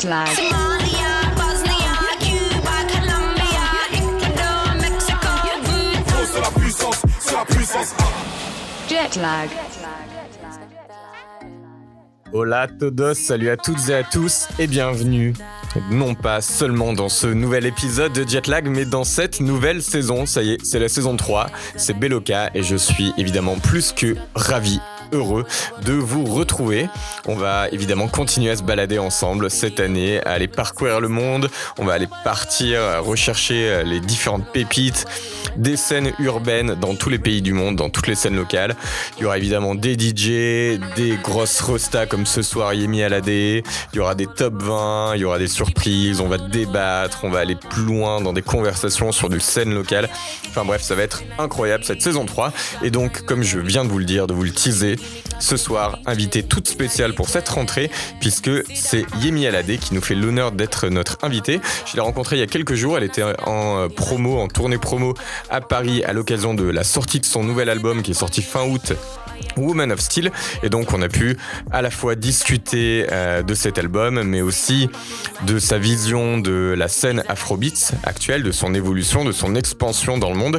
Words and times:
Jet 0.00 0.08
lag. 0.08 0.28
Somalia, 0.28 1.12
Bosnia, 1.36 1.94
Cuba, 2.20 2.76
Colombia, 2.88 3.66
Ecuador, 3.92 4.74
Mexico. 4.80 5.28
C'est 6.24 6.40
la 6.40 6.60
puissance, 6.60 7.02
c'est 7.18 7.34
la 7.34 7.44
puissance. 7.44 7.94
Jet 8.88 9.20
lag. 9.20 9.50
Hola 12.32 12.68
todos, 12.68 13.14
salut 13.14 13.50
à 13.50 13.56
toutes 13.56 13.88
et 13.88 13.94
à 13.94 14.04
tous 14.04 14.46
et 14.58 14.68
bienvenue. 14.68 15.34
Non 15.90 16.14
pas 16.14 16.40
seulement 16.40 16.92
dans 16.92 17.08
ce 17.08 17.26
nouvel 17.26 17.66
épisode 17.66 18.12
de 18.12 18.26
Jetlag, 18.26 18.68
mais 18.68 18.84
dans 18.84 19.04
cette 19.04 19.40
nouvelle 19.40 19.82
saison. 19.82 20.24
Ça 20.24 20.42
y 20.42 20.52
est, 20.52 20.64
c'est 20.64 20.78
la 20.78 20.88
saison 20.88 21.16
3, 21.16 21.48
c'est 21.76 21.98
Beloka 21.98 22.50
et 22.54 22.62
je 22.62 22.76
suis 22.76 23.12
évidemment 23.18 23.58
plus 23.58 23.92
que 23.92 24.16
ravi 24.34 24.80
heureux 25.12 25.44
de 25.82 25.92
vous 25.92 26.24
retrouver. 26.24 26.88
On 27.26 27.34
va 27.34 27.68
évidemment 27.70 28.08
continuer 28.08 28.50
à 28.50 28.56
se 28.56 28.62
balader 28.62 28.98
ensemble 28.98 29.50
cette 29.50 29.80
année, 29.80 30.20
à 30.24 30.32
aller 30.32 30.48
parcourir 30.48 31.00
le 31.00 31.08
monde. 31.08 31.50
On 31.78 31.84
va 31.84 31.94
aller 31.94 32.08
partir 32.24 32.80
rechercher 33.02 33.82
les 33.84 34.00
différentes 34.00 34.46
pépites 34.52 35.06
des 35.56 35.76
scènes 35.76 36.12
urbaines 36.18 36.74
dans 36.74 36.94
tous 36.94 37.08
les 37.08 37.18
pays 37.18 37.42
du 37.42 37.52
monde, 37.52 37.76
dans 37.76 37.90
toutes 37.90 38.06
les 38.06 38.14
scènes 38.14 38.36
locales. 38.36 38.76
Il 39.18 39.22
y 39.22 39.26
aura 39.26 39.38
évidemment 39.38 39.74
des 39.74 39.94
DJ, 39.94 40.78
des 40.96 41.18
grosses 41.22 41.60
rostas 41.60 42.06
comme 42.06 42.26
ce 42.26 42.42
soir 42.42 42.74
Yemi 42.74 43.02
Alade. 43.02 43.28
Il 43.28 43.62
y 43.94 43.98
aura 43.98 44.14
des 44.14 44.26
top 44.26 44.62
20, 44.62 45.16
il 45.16 45.20
y 45.20 45.24
aura 45.24 45.38
des 45.38 45.48
surprises. 45.48 46.20
On 46.20 46.28
va 46.28 46.38
débattre, 46.38 47.20
on 47.24 47.30
va 47.30 47.40
aller 47.40 47.56
plus 47.56 47.82
loin 47.82 48.20
dans 48.20 48.32
des 48.32 48.42
conversations 48.42 49.12
sur 49.12 49.28
des 49.28 49.40
scènes 49.40 49.74
locales. 49.74 50.08
Enfin 50.48 50.64
bref, 50.64 50.82
ça 50.82 50.94
va 50.94 51.02
être 51.02 51.22
incroyable 51.38 51.84
cette 51.84 52.02
saison 52.02 52.26
3. 52.26 52.52
Et 52.82 52.90
donc, 52.90 53.22
comme 53.24 53.42
je 53.42 53.58
viens 53.58 53.84
de 53.84 53.90
vous 53.90 53.98
le 53.98 54.04
dire, 54.04 54.26
de 54.26 54.34
vous 54.34 54.44
le 54.44 54.52
teaser, 54.52 54.96
ce 55.38 55.56
soir, 55.56 55.98
invité 56.06 56.42
toute 56.42 56.68
spéciale 56.68 57.14
pour 57.14 57.28
cette 57.28 57.48
rentrée, 57.48 57.90
puisque 58.20 58.50
c'est 58.74 59.04
Yemi 59.20 59.46
Alade 59.46 59.78
qui 59.78 59.94
nous 59.94 60.02
fait 60.02 60.14
l'honneur 60.14 60.52
d'être 60.52 60.88
notre 60.88 61.18
invitée. 61.22 61.60
Je 61.86 61.94
l'ai 61.94 62.02
rencontrée 62.02 62.36
il 62.36 62.40
y 62.40 62.42
a 62.42 62.46
quelques 62.46 62.74
jours, 62.74 62.98
elle 62.98 63.04
était 63.04 63.24
en 63.46 63.88
promo, 63.88 64.38
en 64.38 64.48
tournée 64.48 64.78
promo 64.78 65.14
à 65.48 65.60
Paris 65.60 66.04
à 66.04 66.12
l'occasion 66.12 66.54
de 66.54 66.64
la 66.64 66.84
sortie 66.84 67.20
de 67.20 67.26
son 67.26 67.42
nouvel 67.42 67.68
album 67.68 68.02
qui 68.02 68.12
est 68.12 68.14
sorti 68.14 68.42
fin 68.42 68.64
août 68.64 68.92
Woman 69.56 69.92
of 69.92 70.00
Steel 70.00 70.30
et 70.62 70.68
donc 70.68 70.92
on 70.92 71.02
a 71.02 71.08
pu 71.08 71.36
à 71.70 71.82
la 71.82 71.90
fois 71.90 72.14
discuter 72.14 73.06
euh, 73.10 73.42
de 73.42 73.54
cet 73.54 73.78
album 73.78 74.22
mais 74.22 74.40
aussi 74.40 74.88
de 75.46 75.58
sa 75.58 75.78
vision 75.78 76.38
de 76.38 76.74
la 76.76 76.88
scène 76.88 77.22
afrobeats 77.28 77.92
actuelle, 78.04 78.42
de 78.42 78.52
son 78.52 78.74
évolution, 78.74 79.24
de 79.24 79.32
son 79.32 79.54
expansion 79.54 80.18
dans 80.18 80.30
le 80.30 80.36
monde 80.36 80.58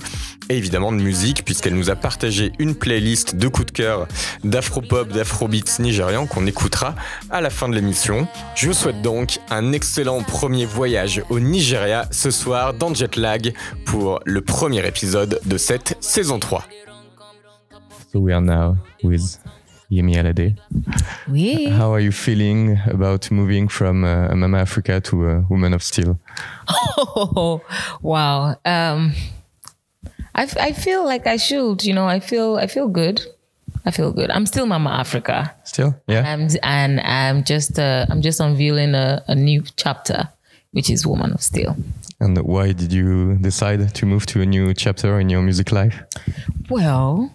et 0.49 0.57
évidemment 0.57 0.91
de 0.91 1.01
musique 1.01 1.43
puisqu'elle 1.45 1.75
nous 1.75 1.89
a 1.89 1.95
partagé 1.95 2.51
une 2.59 2.75
playlist 2.75 3.35
de 3.35 3.47
coups 3.47 3.67
de 3.67 3.71
cœur 3.71 4.07
d'afropop, 4.43 5.09
d'afrobeats 5.09 5.79
nigérian 5.79 6.25
qu'on 6.25 6.45
écoutera 6.45 6.95
à 7.29 7.41
la 7.41 7.49
fin 7.49 7.69
de 7.69 7.75
l'émission. 7.75 8.27
Je 8.55 8.67
vous 8.67 8.73
souhaite 8.73 9.01
donc 9.01 9.39
un 9.49 9.71
excellent 9.73 10.21
premier 10.23 10.65
voyage 10.65 11.23
au 11.29 11.39
Nigeria 11.39 12.07
ce 12.11 12.31
soir 12.31 12.73
dans 12.73 12.93
Jetlag 12.93 13.53
pour 13.85 14.19
le 14.25 14.41
premier 14.41 14.85
épisode 14.87 15.39
de 15.45 15.57
cette 15.57 15.97
saison 15.99 16.39
3. 16.39 16.65
So 18.11 18.19
we 18.19 18.33
are 18.33 18.41
now 18.41 18.75
with 19.03 19.37
Yemi 19.89 20.15
Alade. 20.15 20.57
Oui. 21.29 21.69
How 21.69 21.93
are 21.93 22.01
you 22.01 22.11
feeling 22.11 22.77
about 22.87 23.31
moving 23.31 23.69
from 23.69 24.03
uh, 24.03 24.35
Mama 24.35 24.57
Africa 24.57 24.99
to 24.99 25.29
uh, 25.29 25.41
Woman 25.49 25.73
of 25.73 25.81
Steel? 25.81 26.19
Oh, 26.67 27.61
wow. 28.01 28.57
Um, 28.65 29.13
I, 30.35 30.43
f- 30.43 30.57
I 30.57 30.73
feel 30.73 31.05
like 31.05 31.25
I 31.25 31.37
should, 31.37 31.85
you 31.85 31.93
know, 31.93 32.05
I 32.05 32.19
feel, 32.19 32.57
I 32.57 32.67
feel 32.67 32.89
good. 32.89 33.21
I 33.85 33.91
feel 33.91 34.11
good. 34.11 34.29
I'm 34.29 34.45
still 34.45 34.65
Mama 34.65 34.89
Africa. 34.89 35.55
Still, 35.63 35.95
yeah. 36.07 36.29
I'm, 36.33 36.49
and 36.63 36.99
I'm 36.99 37.45
just, 37.45 37.79
uh, 37.79 38.05
I'm 38.09 38.21
just 38.21 38.41
unveiling 38.41 38.93
a, 38.93 39.23
a 39.29 39.35
new 39.35 39.63
chapter, 39.77 40.27
which 40.71 40.89
is 40.89 41.07
Woman 41.07 41.31
of 41.31 41.41
Steel. 41.41 41.77
And 42.19 42.37
why 42.39 42.73
did 42.73 42.91
you 42.91 43.37
decide 43.37 43.95
to 43.95 44.05
move 44.05 44.25
to 44.27 44.41
a 44.41 44.45
new 44.45 44.73
chapter 44.73 45.17
in 45.19 45.29
your 45.29 45.41
music 45.41 45.71
life? 45.71 46.03
Well, 46.69 47.33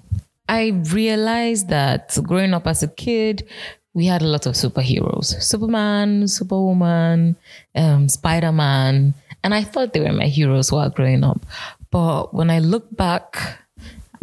I 0.48 0.68
realized 0.92 1.68
that 1.68 2.16
growing 2.22 2.54
up 2.54 2.66
as 2.66 2.82
a 2.82 2.88
kid, 2.88 3.48
we 3.94 4.06
had 4.06 4.22
a 4.22 4.26
lot 4.26 4.46
of 4.46 4.54
superheroes 4.54 5.40
Superman, 5.42 6.28
Superwoman, 6.28 7.36
um, 7.74 8.08
Spider 8.08 8.52
Man. 8.52 9.14
And 9.42 9.54
I 9.54 9.62
thought 9.62 9.92
they 9.92 10.00
were 10.00 10.12
my 10.12 10.26
heroes 10.26 10.70
while 10.70 10.90
growing 10.90 11.24
up. 11.24 11.46
But 11.90 12.34
when 12.34 12.50
I 12.50 12.58
look 12.58 12.94
back, 12.94 13.60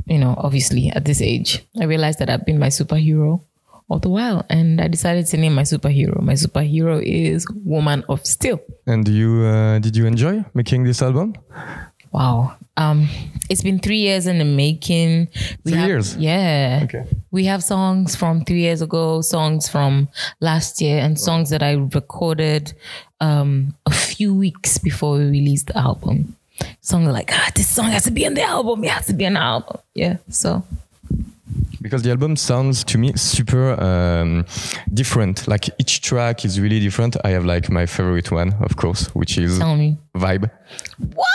you 0.06 0.20
know, 0.20 0.36
obviously 0.38 0.90
at 0.90 1.06
this 1.06 1.22
age, 1.22 1.66
I 1.80 1.86
realized 1.86 2.20
that 2.20 2.30
I've 2.30 2.46
been 2.46 2.60
my 2.60 2.68
superhero 2.68 3.42
all 3.90 4.00
the 4.00 4.10
while. 4.10 4.46
And 4.50 4.82
I 4.82 4.88
decided 4.88 5.26
to 5.28 5.38
name 5.38 5.56
my 5.56 5.64
superhero. 5.64 6.22
My 6.22 6.34
superhero 6.34 7.02
is 7.02 7.48
Woman 7.66 8.04
of 8.10 8.26
Steel. 8.26 8.60
And 8.86 9.08
you 9.08 9.44
uh, 9.44 9.80
did 9.80 9.96
you 9.96 10.06
enjoy 10.06 10.44
making 10.54 10.84
this 10.84 11.02
album? 11.02 11.36
Wow. 12.14 12.56
Um, 12.78 13.08
it's 13.50 13.62
been 13.64 13.80
three 13.80 13.98
years 14.00 14.28
in 14.28 14.38
the 14.38 14.46
making. 14.46 15.28
We 15.64 15.72
Three 15.72 15.80
have- 15.80 15.88
years? 15.88 16.16
Yeah. 16.18 16.82
Okay. 16.84 17.06
We 17.32 17.46
have 17.46 17.64
songs 17.64 18.16
from 18.16 18.46
three 18.46 18.62
years 18.62 18.82
ago, 18.82 19.22
songs 19.22 19.68
from 19.68 20.08
last 20.40 20.80
year, 20.82 21.00
and 21.00 21.20
songs 21.20 21.50
that 21.50 21.62
I 21.64 21.72
recorded 21.74 22.74
um, 23.20 23.76
a 23.86 23.92
few 23.92 24.34
weeks 24.36 24.78
before 24.78 25.18
we 25.18 25.26
released 25.26 25.68
the 25.68 25.78
album. 25.78 26.36
Songs 26.82 27.08
like, 27.08 27.32
ah, 27.34 27.50
this 27.56 27.68
song 27.68 27.86
has 27.92 28.04
to 28.04 28.12
be 28.12 28.26
on 28.28 28.36
the 28.36 28.44
album. 28.44 28.84
It 28.84 28.92
has 28.92 29.08
to 29.08 29.14
be 29.14 29.26
on 29.26 29.34
the 29.34 29.40
album. 29.40 29.78
Yeah. 29.96 30.18
So 30.30 30.64
Because 31.82 32.04
the 32.04 32.12
album 32.12 32.36
sounds 32.36 32.84
to 32.86 32.98
me 32.98 33.14
super 33.16 33.74
um, 33.82 34.46
different. 34.94 35.48
Like 35.48 35.70
each 35.80 36.02
track 36.02 36.46
is 36.46 36.60
really 36.60 36.80
different. 36.80 37.18
I 37.26 37.30
have 37.32 37.46
like 37.46 37.70
my 37.72 37.86
favorite 37.88 38.32
one, 38.32 38.54
of 38.62 38.76
course, 38.78 39.08
which 39.16 39.38
is 39.38 39.58
tell 39.60 39.76
me. 39.76 39.98
Vibe. 40.16 40.50
What? 41.16 41.28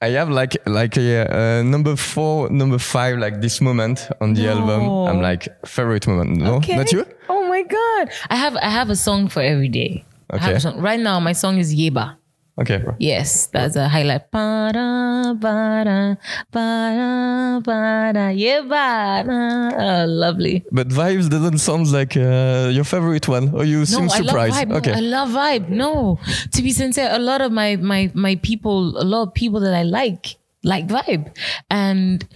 I 0.00 0.08
have 0.18 0.28
like 0.30 0.56
like 0.66 0.96
a 0.96 1.26
uh, 1.28 1.62
number 1.62 1.96
four, 1.96 2.48
number 2.50 2.78
five, 2.78 3.18
like 3.18 3.40
this 3.40 3.60
moment 3.60 4.08
on 4.20 4.34
the 4.34 4.48
album. 4.48 4.82
I'm 5.08 5.20
like 5.20 5.48
favorite 5.66 6.06
moment. 6.06 6.36
No, 6.38 6.54
Okay. 6.56 6.76
not 6.76 6.92
you. 6.92 7.04
Oh 7.28 7.46
my 7.48 7.62
God. 7.62 8.10
I 8.30 8.36
have 8.36 8.56
I 8.56 8.70
have 8.70 8.90
a 8.90 8.96
song 8.96 9.28
for 9.28 9.42
every 9.42 9.68
day. 9.68 10.04
I 10.30 10.38
have 10.38 10.48
Okay. 10.50 10.56
a 10.56 10.60
song. 10.60 10.80
Right 10.80 11.00
now, 11.00 11.20
my 11.20 11.32
song 11.34 11.58
is 11.58 11.74
Yeba. 11.74 12.16
Okay, 12.60 12.76
bro. 12.76 12.94
Yes, 12.98 13.46
that's 13.46 13.74
a 13.76 13.88
highlight. 13.88 14.30
Ba-da, 14.30 15.32
ba-da, 15.32 16.16
ba-da, 16.52 17.60
ba-da, 17.60 18.28
yeah, 18.28 18.60
ba-da. 18.60 19.70
Oh, 19.80 20.04
lovely. 20.06 20.64
But 20.70 20.88
vibes 20.88 21.30
doesn't 21.30 21.58
sound 21.58 21.90
like 21.90 22.18
uh, 22.18 22.68
your 22.70 22.84
favorite 22.84 23.26
one. 23.28 23.54
Or 23.54 23.64
you 23.64 23.86
seem 23.86 24.06
no, 24.06 24.12
surprised. 24.12 24.56
I 24.56 24.64
love 24.64 24.68
vibe. 24.68 24.76
Okay. 24.76 24.92
No, 24.92 24.96
I 24.96 25.00
love 25.00 25.28
vibe. 25.30 25.68
No, 25.70 26.18
to 26.52 26.62
be 26.62 26.72
sincere, 26.72 27.08
a 27.10 27.18
lot 27.18 27.40
of 27.40 27.50
my 27.50 27.76
my 27.76 28.10
my 28.14 28.36
people, 28.36 29.00
a 29.00 29.04
lot 29.04 29.22
of 29.28 29.34
people 29.34 29.60
that 29.60 29.72
I 29.72 29.82
like 29.82 30.36
like 30.62 30.86
vibe, 30.86 31.34
and 31.70 32.28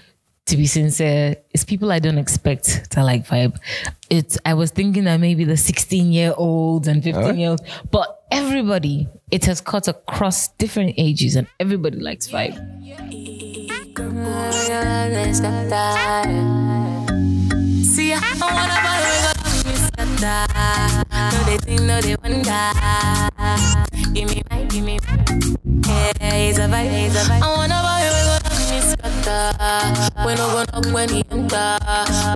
to 0.46 0.56
be 0.56 0.66
sincere, 0.66 1.36
it's 1.50 1.64
people 1.64 1.90
I 1.90 1.98
don't 1.98 2.18
expect 2.18 2.90
to 2.92 3.02
like 3.02 3.26
vibe. 3.26 3.56
It's 4.10 4.38
I 4.44 4.54
was 4.54 4.70
thinking 4.70 5.04
that 5.04 5.18
maybe 5.18 5.44
the 5.44 5.56
16 5.56 6.12
year 6.12 6.34
olds 6.36 6.88
and 6.88 7.02
15 7.02 7.36
year 7.38 7.50
olds, 7.50 7.62
but 7.90 8.24
everybody, 8.30 9.08
it 9.34 9.44
has 9.46 9.60
cut 9.60 9.88
across 9.88 10.46
different 10.58 10.94
ages, 10.96 11.34
and 11.34 11.48
everybody 11.58 11.98
likes 11.98 12.28
vibe. 12.30 12.54
See, 17.84 18.12
I 18.12 18.20
buy 18.38 18.54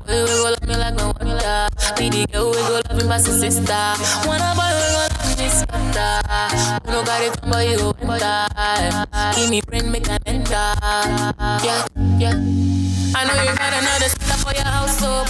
we 0.08 0.14
go 0.16 0.50
love 0.50 0.66
me 0.66 0.74
like 0.74 0.94
no 0.96 1.12
the 1.12 2.26
girl 2.32 2.50
we 2.50 2.56
go 2.56 2.80
love 2.90 3.20
sister. 3.20 3.64
Buy 4.26 4.74
we 4.74 4.88
go 4.92 5.07
scatter. 5.46 6.18
No 6.90 7.04
got 7.04 7.22
it 7.22 7.40
boy 7.42 7.70
you 7.70 7.94
enter. 8.02 8.48
Give 9.36 9.50
me 9.50 9.60
brain 9.62 9.90
make 9.92 10.08
an 10.08 10.18
enter. 10.26 10.74
Yeah, 11.62 11.86
yeah. 12.18 12.34
I 13.14 13.24
know 13.24 13.34
you 13.42 13.54
got 13.56 13.72
another 13.72 14.08
stuff 14.10 14.42
for 14.42 14.54
your 14.54 14.64
house, 14.64 14.98
so 14.98 15.24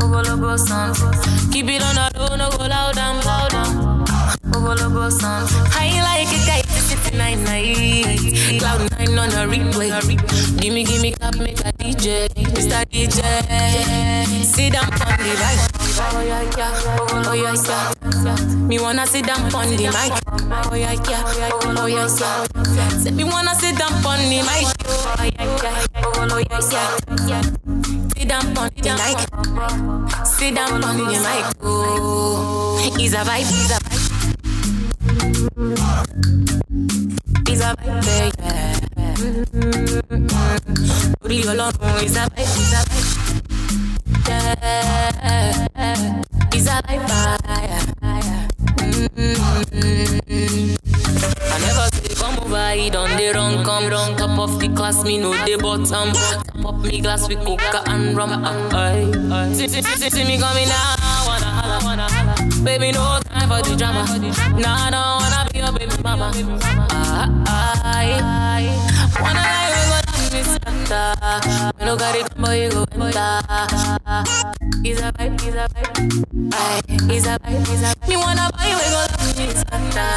Ogo 0.00 0.24
logo 0.24 0.56
sound. 0.56 0.96
Keep 1.52 1.68
it 1.68 1.82
on 1.82 1.94
the 1.94 2.10
low, 2.18 2.36
no 2.36 2.50
go 2.50 2.66
loud 2.66 2.96
and 2.96 3.24
loud 3.24 3.50
down. 3.50 4.04
Ogo 4.52 4.78
logo 4.80 5.10
sound. 5.10 5.48
I 5.76 6.00
like 6.02 6.32
it, 6.32 6.46
guys. 6.46 6.70
Nine 7.12 7.42
night. 7.44 8.60
Cloud 8.60 8.88
nine 8.92 9.18
on 9.18 9.30
a 9.30 9.50
replay. 9.50 9.90
Gimme, 10.60 10.84
gimme, 10.84 11.12
clap, 11.12 11.36
make 11.38 11.58
a 11.60 11.72
DJ. 11.72 12.28
Mr. 12.28 12.84
DJ. 12.86 14.44
Sit 14.44 14.72
down 14.72 14.84
on 14.84 15.18
the 15.18 15.34
right. 15.40 15.79
Oh 16.02 16.20
yeah, 16.22 16.42
yeah. 16.56 16.72
Oh 17.26 17.32
yeah, 17.34 17.54
yeah. 17.68 17.92
Me 18.68 18.78
wanna 18.78 19.06
sit 19.06 19.26
down 19.26 19.54
on 19.54 19.68
the 19.76 19.86
mic. 19.92 20.12
Oh 20.70 20.74
yeah, 20.74 20.92
yeah. 21.08 21.22
Oh 21.78 21.86
yeah, 21.86 22.08
yeah. 22.08 22.88
Say 22.98 23.10
me 23.10 23.24
wanna 23.24 23.54
sit 23.54 23.76
down 23.76 23.92
on 24.04 24.18
the 24.18 24.40
mic. 24.48 24.66
Oh 24.86 25.24
yeah, 25.24 25.44
yeah. 25.62 25.86
Oh 26.04 26.38
yeah, 26.38 26.60
yeah. 27.28 27.42
Sit 28.16 28.28
down 28.28 28.46
on 28.56 28.70
the 28.76 28.92
mic. 29.00 29.18
Sit 30.26 30.54
down 30.54 30.84
on 30.84 30.96
the 30.96 31.04
mic. 31.04 31.44
Oh, 31.62 32.78
it's 32.98 33.14
a 33.14 33.18
vibe, 33.18 33.50
it's 33.50 33.70
a 33.70 33.78
vibe. 33.84 34.00
It's 37.48 37.60
a 37.60 37.76
vibe, 37.76 38.04
yeah. 38.40 38.78
Orí 41.24 41.38
Ọlọ́run 41.50 42.04
is 42.04 42.16
a 42.16 42.24
vibe, 42.32 42.54
is 42.62 42.72
a 42.72 42.80
vibe. 42.88 43.08
Is 46.54 46.66
a 46.66 46.82
vibe, 46.82 47.08
yeah. 47.08 48.48
Mm. 49.20 50.76
I 51.42 51.58
never 51.58 51.86
say 51.96 52.14
come 52.14 52.38
over, 52.38 52.70
he 52.70 52.90
the 52.90 53.32
wrong 53.34 53.64
come 53.64 53.88
wrong. 53.88 54.16
Top 54.16 54.38
of 54.38 54.58
the 54.60 54.68
class, 54.68 55.02
me 55.04 55.18
know 55.18 55.32
the 55.44 55.56
bottom. 55.56 56.12
Top 56.12 56.64
up 56.66 56.80
me 56.80 57.00
glass 57.00 57.28
with 57.28 57.44
coca 57.44 57.82
and 57.86 58.16
rum. 58.16 58.30
Aye. 58.44 59.52
See, 59.54 59.68
see, 59.68 59.82
see, 59.82 60.10
see 60.10 60.24
me 60.24 60.38
coming 60.38 60.68
now, 60.68 60.94
wanna 61.26 61.46
holla, 61.46 61.80
wanna 61.84 62.08
holla. 62.08 62.64
Baby, 62.64 62.92
no 62.92 63.20
time 63.24 63.48
for 63.48 63.62
the 63.62 63.76
drama. 63.76 64.04
Nah, 64.58 64.86
I 64.86 64.90
don't 64.90 65.20
wanna 65.22 65.48
be 65.52 65.58
your 65.58 65.72
baby 65.72 66.02
mama. 66.02 66.32
Aye, 67.46 68.20
aye. 68.22 68.68
Wanna 69.20 69.42
lie, 69.42 69.70
go 69.90 69.98
down 70.06 70.20
me 70.32 70.42
center. 70.44 71.14
We 71.78 71.84
no 71.84 71.96
got 71.96 72.14
it, 72.16 72.34
boy, 72.36 72.62
you 72.64 72.70
go 72.70 72.84
enter. 72.92 73.99
It's 74.10 74.98
a 75.00 75.12
vibe, 75.12 75.38
it's 75.38 75.54
a 75.54 75.68
vibe. 75.70 75.94
It's 77.12 77.26
a 77.26 77.38
vibe, 77.38 77.60
it's 77.60 77.70
a 77.70 77.94
vibe. 77.94 78.08
Me 78.08 78.16
wanna 78.16 78.50
buy, 78.50 78.74
we 78.74 78.82
go 78.90 79.06
down 79.06 79.30
me 79.38 79.46
center. 79.54 80.10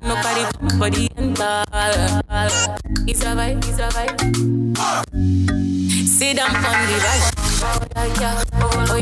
No 0.00 0.14
got 0.22 0.38
it, 0.40 0.48
body 0.78 1.04
enter. 1.14 1.64
It's 3.06 3.20
a 3.20 3.36
vibe, 3.36 3.68
it's 3.68 3.78
a 3.78 3.88
vibe. 3.92 4.16
Sit 6.08 6.36
down 6.38 6.56
on 6.56 6.62
the 6.62 6.96
right. 7.04 7.20
Oh 7.60 7.84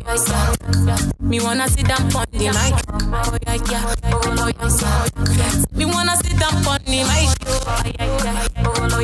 oh. 0.08 0.26
Me 1.20 1.38
wanna 1.38 1.69
sit 1.69 1.87
down 1.87 2.12
on 2.17 2.26
the 2.32 2.50
mic. 2.50 2.75
Oh 2.90 2.99
oh. 3.12 3.38
Me 5.73 5.84
wanna 5.84 6.17
sit 6.17 6.37
down 6.37 6.67
on 6.67 6.82
the 6.84 7.05
mic. 7.06 7.31
Oh 7.46 7.62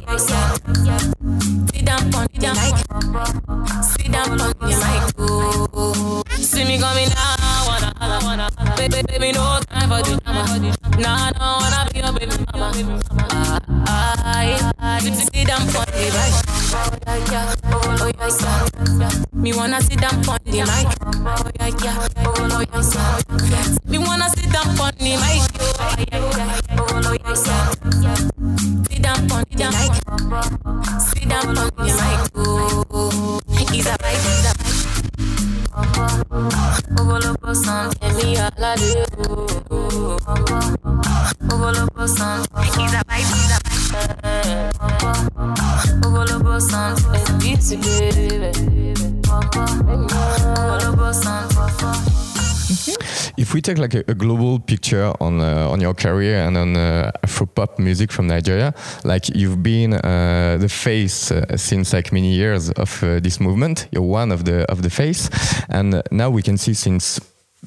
oh. 0.08 1.71
Sit 1.82 1.90
down 1.90 2.14
on 2.14 2.26
the 2.30 2.46
mic. 2.54 2.78
Sit 3.82 4.12
down 4.12 4.30
on 4.40 4.54
the 4.54 4.66
mic. 4.70 5.02
Oh, 5.18 6.22
see 6.30 6.62
me 6.64 6.78
coming 6.78 7.08
now, 7.08 7.66
wanna 7.66 7.90
wanna. 8.22 8.46
Baby, 8.76 9.02
baby, 9.08 9.32
no 9.32 9.58
time 9.66 9.88
for 9.90 10.00
drama. 10.06 10.42
Nah, 11.00 11.32
I 11.34 11.58
wanna 11.58 11.90
be 11.90 11.98
your 11.98 12.12
baby 12.12 12.38
mama. 12.52 12.70
Sit 15.10 15.48
down 15.48 15.62
on 15.62 15.86
the 15.90 16.06
mic. 16.14 16.34
Oh 16.72 16.94
yeah, 17.04 17.18
yeah, 17.32 17.50
oh 17.66 17.98
yeah, 17.98 18.30
yeah. 19.00 19.10
Me 19.32 19.50
wanna 19.52 19.82
sit 19.82 19.98
down 19.98 20.14
on 20.28 20.38
the 20.44 20.62
mic. 20.62 20.86
Oh 21.02 21.50
yeah, 21.58 21.98
oh 22.22 22.46
yeah. 23.50 23.90
Me 23.90 23.98
wanna 23.98 24.28
sit 24.30 24.48
down 24.52 24.78
on 24.78 24.92
the 24.98 25.16
mic. 25.18 25.42
Oh 25.58 25.98
yeah, 25.98 26.06
yeah, 26.12 26.31
yeah, 27.02 27.72
yeah. 28.00 28.16
Sit 28.88 29.02
down 29.02 29.30
on 29.30 29.44
the 29.50 29.66
mic. 29.72 29.94
Sit 31.00 31.28
down 31.28 31.48
on 31.48 31.54
the 31.54 31.82
mic. 31.82 32.20
Oh, 32.34 33.40
a 33.48 33.96
vibe, 33.98 34.24
it's 34.24 34.46
a 34.46 34.52
vibe. 34.52 34.72
Ovolopo 36.98 37.50
sound, 37.54 38.00
tell 38.00 38.14
me 38.16 38.38
all 38.38 38.50
I 38.58 38.76
do. 38.76 39.04
Ovolopo 41.48 42.04
sound, 42.08 42.46
it's 42.56 42.76
a 42.76 43.02
vibe, 43.08 43.30
it's 43.32 43.50
a 43.50 43.58
vibe. 43.92 44.72
Ovolopo 46.02 46.54
sound, 46.60 46.98
it's 47.16 47.28
beauty, 47.42 47.76
baby. 48.38 48.94
Ovolopo 50.58 51.08
sound, 51.12 51.48
If 53.36 53.54
we 53.54 53.60
take 53.60 53.78
like 53.78 53.94
a, 53.94 54.04
a 54.08 54.14
global 54.14 54.58
picture 54.60 55.12
on 55.20 55.40
uh, 55.40 55.68
on 55.70 55.80
your 55.80 55.94
career 55.94 56.46
and 56.46 56.56
on 56.56 56.76
uh, 56.76 57.10
Afro 57.24 57.46
pop 57.46 57.78
music 57.78 58.12
from 58.12 58.26
Nigeria, 58.26 58.74
like 59.04 59.28
you've 59.34 59.62
been 59.62 59.94
uh, 59.94 60.58
the 60.60 60.68
face 60.68 61.30
uh, 61.30 61.56
since 61.56 61.92
like 61.92 62.12
many 62.12 62.34
years 62.34 62.70
of 62.70 63.02
uh, 63.02 63.20
this 63.20 63.40
movement. 63.40 63.88
You're 63.90 64.02
one 64.02 64.32
of 64.32 64.44
the 64.44 64.70
of 64.70 64.82
the 64.82 64.90
face, 64.90 65.30
and 65.68 66.02
now 66.10 66.30
we 66.30 66.42
can 66.42 66.58
see 66.58 66.74
since 66.74 67.20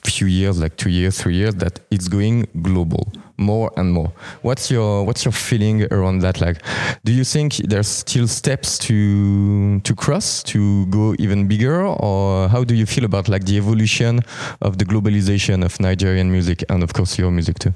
few 0.03 0.27
years, 0.27 0.59
like 0.59 0.75
two 0.77 0.89
years, 0.89 1.19
three 1.19 1.35
years, 1.35 1.56
that 1.56 1.79
it's 1.89 2.07
going 2.07 2.47
global 2.61 3.11
more 3.37 3.71
and 3.77 3.91
more. 3.91 4.11
What's 4.41 4.71
your 4.71 5.03
what's 5.05 5.25
your 5.25 5.31
feeling 5.31 5.91
around 5.91 6.19
that? 6.19 6.41
Like, 6.41 6.57
do 7.03 7.11
you 7.11 7.23
think 7.23 7.55
there's 7.57 7.87
still 7.87 8.27
steps 8.27 8.77
to 8.79 9.79
to 9.81 9.95
cross 9.95 10.43
to 10.43 10.85
go 10.87 11.15
even 11.19 11.47
bigger, 11.47 11.85
or 11.85 12.47
how 12.49 12.63
do 12.63 12.75
you 12.75 12.85
feel 12.85 13.05
about 13.05 13.27
like 13.27 13.45
the 13.45 13.57
evolution 13.57 14.21
of 14.61 14.77
the 14.77 14.85
globalization 14.85 15.63
of 15.63 15.79
Nigerian 15.79 16.31
music 16.31 16.63
and 16.69 16.83
of 16.83 16.93
course 16.93 17.17
your 17.17 17.31
music 17.31 17.59
too? 17.59 17.73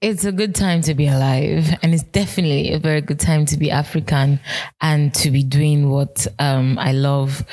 It's 0.00 0.24
a 0.24 0.32
good 0.32 0.54
time 0.54 0.82
to 0.82 0.94
be 0.94 1.06
alive, 1.06 1.66
and 1.82 1.94
it's 1.94 2.02
definitely 2.02 2.72
a 2.72 2.78
very 2.78 3.00
good 3.00 3.20
time 3.20 3.46
to 3.46 3.56
be 3.56 3.70
African 3.70 4.40
and 4.80 5.14
to 5.14 5.30
be 5.30 5.42
doing 5.42 5.88
what 5.90 6.26
um, 6.38 6.78
I 6.78 6.92
love. 6.92 7.44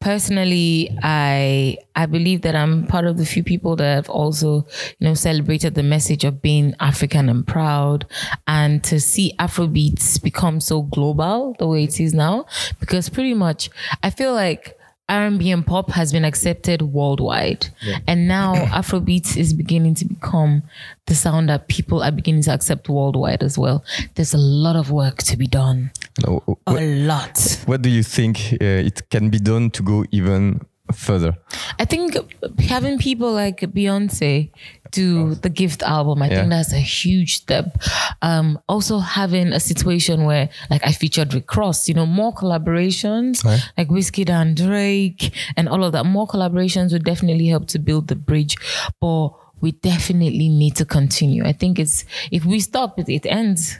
Personally, 0.00 0.96
I 1.02 1.76
I 1.96 2.06
believe 2.06 2.42
that 2.42 2.54
I'm 2.54 2.86
part 2.86 3.04
of 3.04 3.16
the 3.16 3.26
few 3.26 3.42
people 3.42 3.74
that 3.76 3.94
have 3.96 4.08
also, 4.08 4.64
you 5.00 5.08
know, 5.08 5.14
celebrated 5.14 5.74
the 5.74 5.82
message 5.82 6.22
of 6.24 6.40
being 6.40 6.72
African 6.78 7.28
and 7.28 7.44
proud, 7.44 8.06
and 8.46 8.84
to 8.84 9.00
see 9.00 9.34
Afrobeats 9.40 10.22
become 10.22 10.60
so 10.60 10.82
global 10.82 11.56
the 11.58 11.66
way 11.66 11.82
it 11.82 11.98
is 11.98 12.14
now, 12.14 12.46
because 12.78 13.08
pretty 13.08 13.34
much 13.34 13.70
I 14.04 14.10
feel 14.10 14.34
like 14.34 14.77
R&B 15.08 15.50
and 15.50 15.66
pop 15.66 15.90
has 15.92 16.12
been 16.12 16.24
accepted 16.24 16.82
worldwide. 16.82 17.68
And 18.06 18.28
now 18.28 18.54
Afrobeats 18.80 19.36
is 19.36 19.54
beginning 19.54 19.94
to 19.96 20.04
become 20.04 20.62
the 21.06 21.14
sound 21.14 21.48
that 21.48 21.68
people 21.68 22.02
are 22.02 22.10
beginning 22.12 22.42
to 22.42 22.52
accept 22.52 22.88
worldwide 22.88 23.42
as 23.42 23.56
well. 23.56 23.82
There's 24.14 24.34
a 24.34 24.38
lot 24.38 24.76
of 24.76 24.90
work 24.90 25.18
to 25.24 25.36
be 25.36 25.46
done. 25.46 25.90
No, 26.26 26.58
A 26.66 26.74
lot. 27.06 27.62
what 27.66 27.82
do 27.82 27.88
you 27.88 28.02
think 28.02 28.38
uh, 28.60 28.64
it 28.64 29.08
can 29.10 29.30
be 29.30 29.38
done 29.38 29.70
to 29.70 29.82
go 29.82 30.04
even 30.10 30.60
further? 30.94 31.36
I 31.78 31.84
think 31.84 32.16
having 32.60 32.98
people 32.98 33.32
like 33.32 33.60
Beyonce 33.60 34.50
do 34.90 35.34
the 35.34 35.50
gift 35.50 35.82
album, 35.82 36.22
I 36.22 36.28
Yeah. 36.28 36.36
think 36.36 36.50
that's 36.50 36.72
a 36.72 36.80
huge 36.80 37.36
step. 37.36 37.76
Um, 38.22 38.58
also 38.68 38.98
having 38.98 39.52
a 39.52 39.60
situation 39.60 40.24
where 40.24 40.48
like 40.70 40.80
I 40.86 40.92
featured 40.92 41.34
Rick 41.34 41.54
Ross, 41.56 41.88
you 41.88 41.94
know, 41.94 42.06
more 42.06 42.32
collaborations 42.34 43.44
Right. 43.44 43.60
like 43.76 43.88
Wizkid 43.88 44.30
and 44.30 44.56
Drake 44.56 45.32
and 45.56 45.68
all 45.68 45.84
of 45.84 45.92
that. 45.92 46.04
More 46.06 46.26
collaborations 46.26 46.92
would 46.92 47.04
definitely 47.04 47.46
help 47.48 47.66
to 47.68 47.78
build 47.78 48.08
the 48.08 48.16
bridge. 48.16 48.56
But 49.00 49.30
we 49.60 49.72
definitely 49.72 50.48
need 50.48 50.76
to 50.76 50.84
continue. 50.84 51.44
I 51.44 51.52
think 51.52 51.78
it's 51.78 52.04
if 52.30 52.44
we 52.44 52.60
stop 52.60 52.98
it, 52.98 53.08
it 53.08 53.26
ends. 53.26 53.78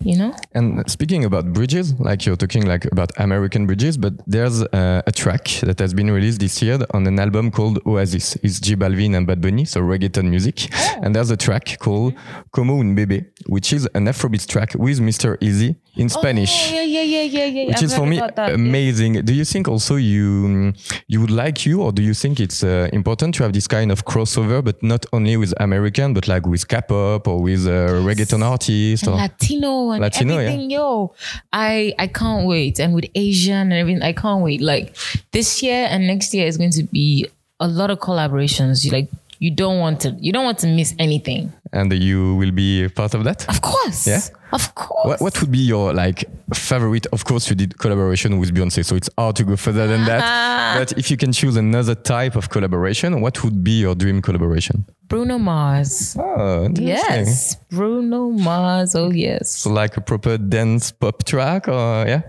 You 0.00 0.16
know? 0.16 0.34
And 0.52 0.88
speaking 0.88 1.24
about 1.24 1.52
bridges, 1.52 1.98
like 1.98 2.24
you're 2.24 2.36
talking 2.36 2.66
like 2.66 2.84
about 2.86 3.10
American 3.18 3.66
bridges, 3.66 3.96
but 3.96 4.14
there's 4.26 4.62
uh, 4.62 5.02
a 5.06 5.12
track 5.12 5.48
that 5.62 5.78
has 5.80 5.92
been 5.92 6.10
released 6.10 6.40
this 6.40 6.62
year 6.62 6.78
on 6.92 7.06
an 7.06 7.18
album 7.18 7.50
called 7.50 7.80
Oasis. 7.84 8.36
It's 8.36 8.60
J 8.60 8.76
Balvin 8.76 9.16
and 9.16 9.26
Bad 9.26 9.40
Bunny, 9.40 9.64
so 9.64 9.80
reggaeton 9.80 10.30
music. 10.30 10.68
And 11.02 11.14
there's 11.14 11.30
a 11.30 11.36
track 11.36 11.78
called 11.78 12.14
Como 12.52 12.80
un 12.80 12.94
bebé, 12.94 13.26
which 13.46 13.72
is 13.72 13.86
an 13.94 14.06
Afrobeat 14.06 14.46
track 14.46 14.74
with 14.74 15.00
Mr. 15.00 15.36
Eazi 15.38 15.76
in 15.98 16.08
Spanish. 16.08 16.70
Oh, 16.70 16.74
yeah, 16.74 16.82
yeah, 16.82 17.02
yeah, 17.02 17.22
yeah, 17.22 17.44
yeah. 17.44 17.66
Which 17.66 17.76
I've 17.76 17.82
is 17.82 17.94
for 17.94 18.06
me 18.06 18.18
that, 18.18 18.36
yeah. 18.36 18.54
amazing. 18.54 19.24
Do 19.24 19.34
you 19.34 19.44
think 19.44 19.68
also 19.68 19.96
you 19.96 20.72
you 21.08 21.20
would 21.20 21.30
like 21.30 21.66
you, 21.66 21.82
or 21.82 21.92
do 21.92 22.02
you 22.02 22.14
think 22.14 22.40
it's 22.40 22.62
uh, 22.62 22.88
important 22.92 23.34
to 23.36 23.42
have 23.42 23.52
this 23.52 23.66
kind 23.66 23.90
of 23.90 24.04
crossover, 24.04 24.62
but 24.64 24.82
not 24.82 25.04
only 25.12 25.36
with 25.36 25.52
American, 25.60 26.14
but 26.14 26.28
like 26.28 26.46
with 26.46 26.66
K-pop 26.68 27.26
or 27.28 27.42
with 27.42 27.66
uh, 27.66 28.00
reggaeton 28.08 28.42
artists? 28.42 29.06
and 29.06 29.14
Or, 29.14 29.18
Latino 29.18 29.90
and 29.90 30.00
Latino, 30.02 30.34
yeah. 30.34 30.40
everything. 30.40 30.70
Yo, 30.70 31.14
I 31.52 31.94
I 31.98 32.06
can't 32.06 32.46
wait. 32.46 32.78
And 32.78 32.94
with 32.94 33.06
Asian 33.14 33.72
and 33.72 33.72
everything, 33.72 34.02
I 34.02 34.12
can't 34.12 34.42
wait. 34.42 34.60
Like 34.60 34.96
this 35.32 35.62
year 35.62 35.86
and 35.90 36.06
next 36.06 36.32
year 36.32 36.46
is 36.46 36.56
going 36.56 36.72
to 36.72 36.84
be 36.84 37.26
a 37.60 37.66
lot 37.66 37.90
of 37.90 37.98
collaborations. 37.98 38.84
You 38.84 38.92
like 38.92 39.10
you 39.40 39.50
don't 39.50 39.78
want 39.78 40.00
to 40.00 40.16
you 40.20 40.32
don't 40.32 40.44
want 40.44 40.58
to 40.60 40.66
miss 40.66 40.94
anything. 40.98 41.52
And 41.72 41.92
you 41.92 42.34
will 42.36 42.50
be 42.50 42.88
part 42.88 43.14
of 43.14 43.24
that. 43.24 43.48
Of 43.48 43.60
course. 43.60 44.06
Yeah? 44.06 44.20
Of 44.52 44.74
course. 44.74 45.06
What, 45.06 45.20
what 45.20 45.40
would 45.40 45.52
be 45.52 45.58
your 45.58 45.92
like 45.92 46.24
favorite? 46.54 47.06
Of 47.12 47.24
course, 47.24 47.50
you 47.50 47.56
did 47.56 47.78
collaboration 47.78 48.38
with 48.38 48.54
Beyonce, 48.54 48.84
so 48.84 48.96
it's 48.96 49.10
hard 49.18 49.36
to 49.36 49.44
go 49.44 49.56
further 49.56 49.86
than 49.86 50.04
that. 50.06 50.22
but 50.78 50.92
if 50.98 51.10
you 51.10 51.16
can 51.16 51.32
choose 51.32 51.56
another 51.56 51.94
type 51.94 52.36
of 52.36 52.48
collaboration, 52.48 53.20
what 53.20 53.42
would 53.44 53.62
be 53.62 53.80
your 53.80 53.94
dream 53.94 54.22
collaboration? 54.22 54.86
Bruno 55.08 55.38
Mars. 55.38 56.16
Oh. 56.18 56.68
Yes. 56.74 57.56
Bruno 57.70 58.30
Mars. 58.30 58.94
Oh 58.94 59.10
yes. 59.10 59.50
So 59.50 59.70
like 59.70 59.96
a 59.96 60.00
proper 60.00 60.38
dance 60.38 60.92
pop 60.92 61.24
track, 61.24 61.68
or 61.68 62.06
yeah, 62.06 62.22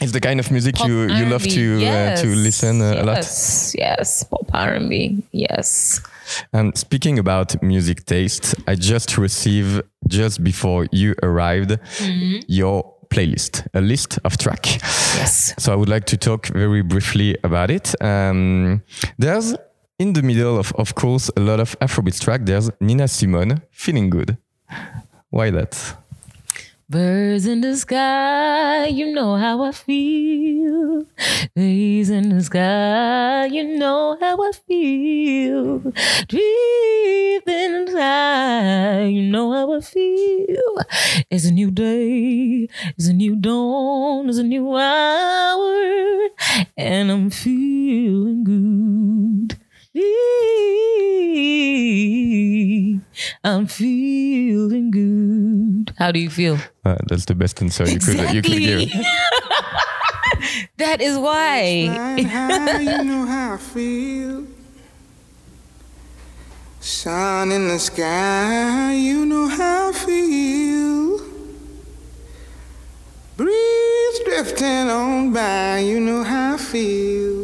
it's 0.00 0.12
the 0.12 0.20
kind 0.20 0.40
of 0.40 0.50
music 0.50 0.74
Pop 0.74 0.88
you 0.88 1.02
you 1.02 1.26
love 1.26 1.42
R&B. 1.42 1.50
to 1.50 1.86
uh, 1.86 2.16
to 2.16 2.26
listen 2.26 2.82
uh, 2.82 3.02
a 3.02 3.04
lot. 3.04 3.16
Yes. 3.16 3.74
Yes. 3.78 4.24
Pop 4.24 4.50
R&B. 4.52 5.22
Yes. 5.32 6.00
And 6.52 6.76
speaking 6.76 7.18
about 7.18 7.60
music 7.62 8.04
taste, 8.06 8.54
I 8.66 8.74
just 8.74 9.18
received 9.18 9.82
just 10.08 10.42
before 10.42 10.86
you 10.92 11.14
arrived 11.22 11.70
Mm-hmm. 11.98 12.40
your 12.48 12.92
playlist, 13.10 13.66
a 13.74 13.80
list 13.80 14.18
of 14.24 14.36
track. 14.38 14.66
Yes. 15.16 15.54
So 15.58 15.72
I 15.72 15.76
would 15.76 15.88
like 15.88 16.04
to 16.06 16.16
talk 16.16 16.46
very 16.48 16.82
briefly 16.82 17.36
about 17.44 17.70
it. 17.70 17.94
Um, 18.02 18.82
there's 19.18 19.54
in 19.98 20.12
the 20.14 20.22
middle 20.22 20.58
of, 20.58 20.72
of 20.76 20.94
course, 20.94 21.30
a 21.36 21.40
lot 21.40 21.60
of 21.60 21.78
Afrobeat 21.80 22.20
track, 22.20 22.40
there's 22.44 22.70
Nina 22.80 23.06
Simone, 23.06 23.62
Feeling 23.70 24.10
Good. 24.10 24.36
Why 25.30 25.50
that? 25.50 25.96
Birds 26.88 27.46
in 27.46 27.62
the 27.62 27.76
sky, 27.76 28.86
you 28.86 29.10
know 29.12 29.36
how 29.36 29.62
I 29.62 29.72
feel. 29.72 31.06
Days 31.56 32.10
in 32.10 32.28
the 32.28 32.42
sky, 32.42 33.46
you 33.46 33.64
know 33.78 34.18
how 34.20 34.36
I 34.42 34.52
feel. 34.52 35.78
Deep 36.28 37.48
in 37.48 37.86
you 39.14 39.22
know 39.30 39.52
how 39.52 39.72
I 39.72 39.80
feel. 39.80 40.74
It's 41.30 41.46
a 41.46 41.52
new 41.52 41.70
day, 41.70 42.68
it's 42.98 43.08
a 43.08 43.14
new 43.14 43.36
dawn, 43.36 44.28
it's 44.28 44.38
a 44.38 44.42
new 44.42 44.76
hour, 44.76 46.28
and 46.76 47.10
I'm 47.10 47.30
feeling 47.30 48.44
good. 48.44 49.63
I'm 53.44 53.68
feeling 53.68 54.90
good. 54.90 55.94
How 55.96 56.10
do 56.10 56.18
you 56.18 56.30
feel? 56.30 56.58
Uh, 56.84 56.96
that's 57.06 57.26
the 57.26 57.36
best 57.36 57.62
answer 57.62 57.88
you 57.88 58.00
could 58.00 58.18
you 58.34 58.42
could 58.42 58.58
give. 58.58 58.90
that 60.78 61.00
is 61.00 61.16
why. 61.16 61.86
how 62.26 62.78
you 62.78 63.04
know 63.04 63.24
how 63.24 63.54
I 63.54 63.56
feel. 63.58 64.46
Sun 66.80 67.52
in 67.52 67.68
the 67.68 67.78
sky, 67.78 68.94
you 68.94 69.24
know 69.24 69.46
how 69.46 69.90
I 69.90 69.92
feel. 69.92 71.20
Breeze 73.36 74.20
drifting 74.24 74.90
on 74.90 75.32
by, 75.32 75.78
you 75.78 76.00
know 76.00 76.24
how 76.24 76.54
I 76.54 76.56
feel. 76.58 77.43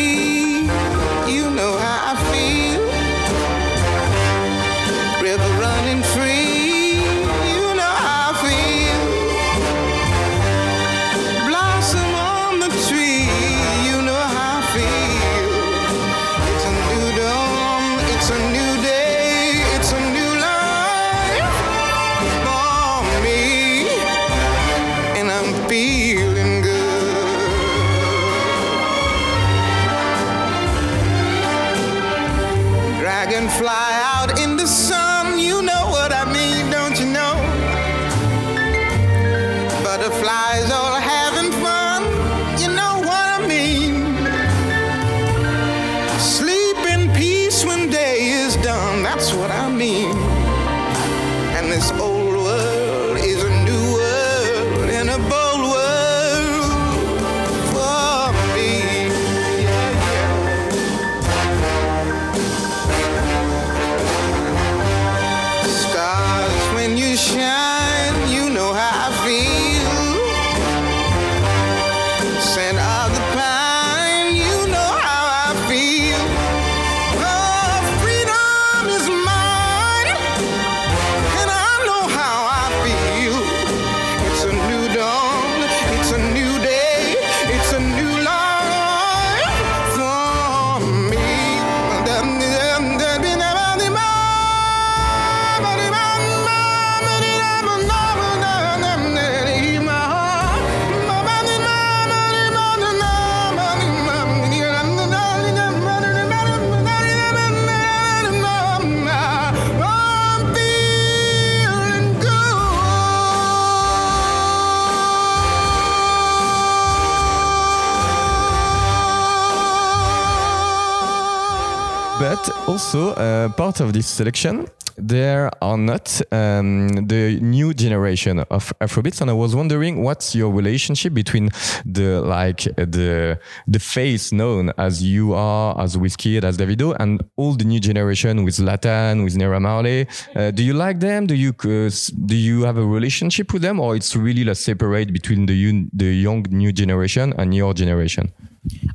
But 122.21 122.51
also, 122.67 123.15
uh, 123.15 123.49
part 123.49 123.79
of 123.79 123.93
this 123.93 124.05
selection, 124.05 124.67
there 124.95 125.49
are 125.59 125.75
not 125.75 126.21
um, 126.31 126.87
the 127.07 127.39
new 127.41 127.73
generation 127.73 128.41
of 128.51 128.71
Afrobeats, 128.79 129.21
and 129.21 129.31
I 129.31 129.33
was 129.33 129.55
wondering 129.55 130.03
what's 130.03 130.35
your 130.35 130.51
relationship 130.51 131.15
between 131.15 131.49
the 131.83 132.21
like 132.21 132.61
the 132.75 133.39
the 133.67 133.79
face 133.79 134.31
known 134.31 134.71
as 134.77 135.01
you 135.01 135.33
are, 135.33 135.81
as 135.81 135.97
Wizkid, 135.97 136.43
as 136.43 136.59
Davido, 136.59 136.95
and 136.99 137.23
all 137.37 137.55
the 137.55 137.65
new 137.65 137.79
generation 137.79 138.43
with 138.43 138.57
Latan, 138.59 139.23
with 139.23 139.35
Naira 139.35 139.59
Marley. 139.59 140.05
Uh, 140.35 140.51
do 140.51 140.61
you 140.63 140.75
like 140.75 140.99
them? 140.99 141.25
Do 141.25 141.33
you 141.33 141.55
uh, 141.63 141.89
do 142.27 142.35
you 142.35 142.65
have 142.65 142.77
a 142.77 142.85
relationship 142.85 143.51
with 143.51 143.63
them, 143.63 143.79
or 143.79 143.95
it's 143.95 144.15
really 144.15 144.43
like 144.43 144.57
separate 144.57 145.11
between 145.11 145.47
the 145.47 145.89
the 145.91 146.13
young 146.13 146.45
new 146.51 146.71
generation 146.71 147.33
and 147.39 147.55
your 147.55 147.73
generation? 147.73 148.31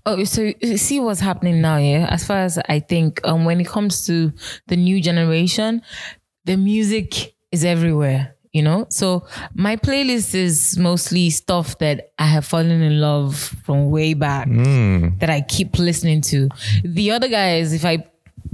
Oh, 0.04 0.22
so 0.24 0.52
see 0.76 1.00
what's 1.00 1.20
happening 1.20 1.60
now, 1.60 1.78
yeah? 1.78 2.06
As 2.10 2.24
far 2.24 2.38
as 2.38 2.58
I 2.68 2.80
think, 2.80 3.20
um, 3.26 3.44
when 3.44 3.60
it 3.60 3.66
comes 3.66 4.06
to 4.06 4.32
the 4.68 4.76
new 4.76 5.00
generation, 5.00 5.82
the 6.44 6.56
music 6.56 7.34
is 7.50 7.64
everywhere, 7.64 8.36
you 8.52 8.62
know? 8.62 8.86
So 8.90 9.26
my 9.54 9.74
playlist 9.76 10.34
is 10.34 10.78
mostly 10.78 11.30
stuff 11.30 11.78
that 11.78 12.10
I 12.18 12.26
have 12.26 12.44
fallen 12.44 12.82
in 12.82 13.00
love 13.00 13.36
from 13.64 13.90
way 13.90 14.14
back 14.14 14.46
that 15.18 15.30
I 15.30 15.40
keep 15.40 15.78
listening 15.78 16.20
to. 16.22 16.48
The 16.84 17.10
other 17.10 17.28
guys, 17.28 17.72
if 17.72 17.84
I 17.84 18.04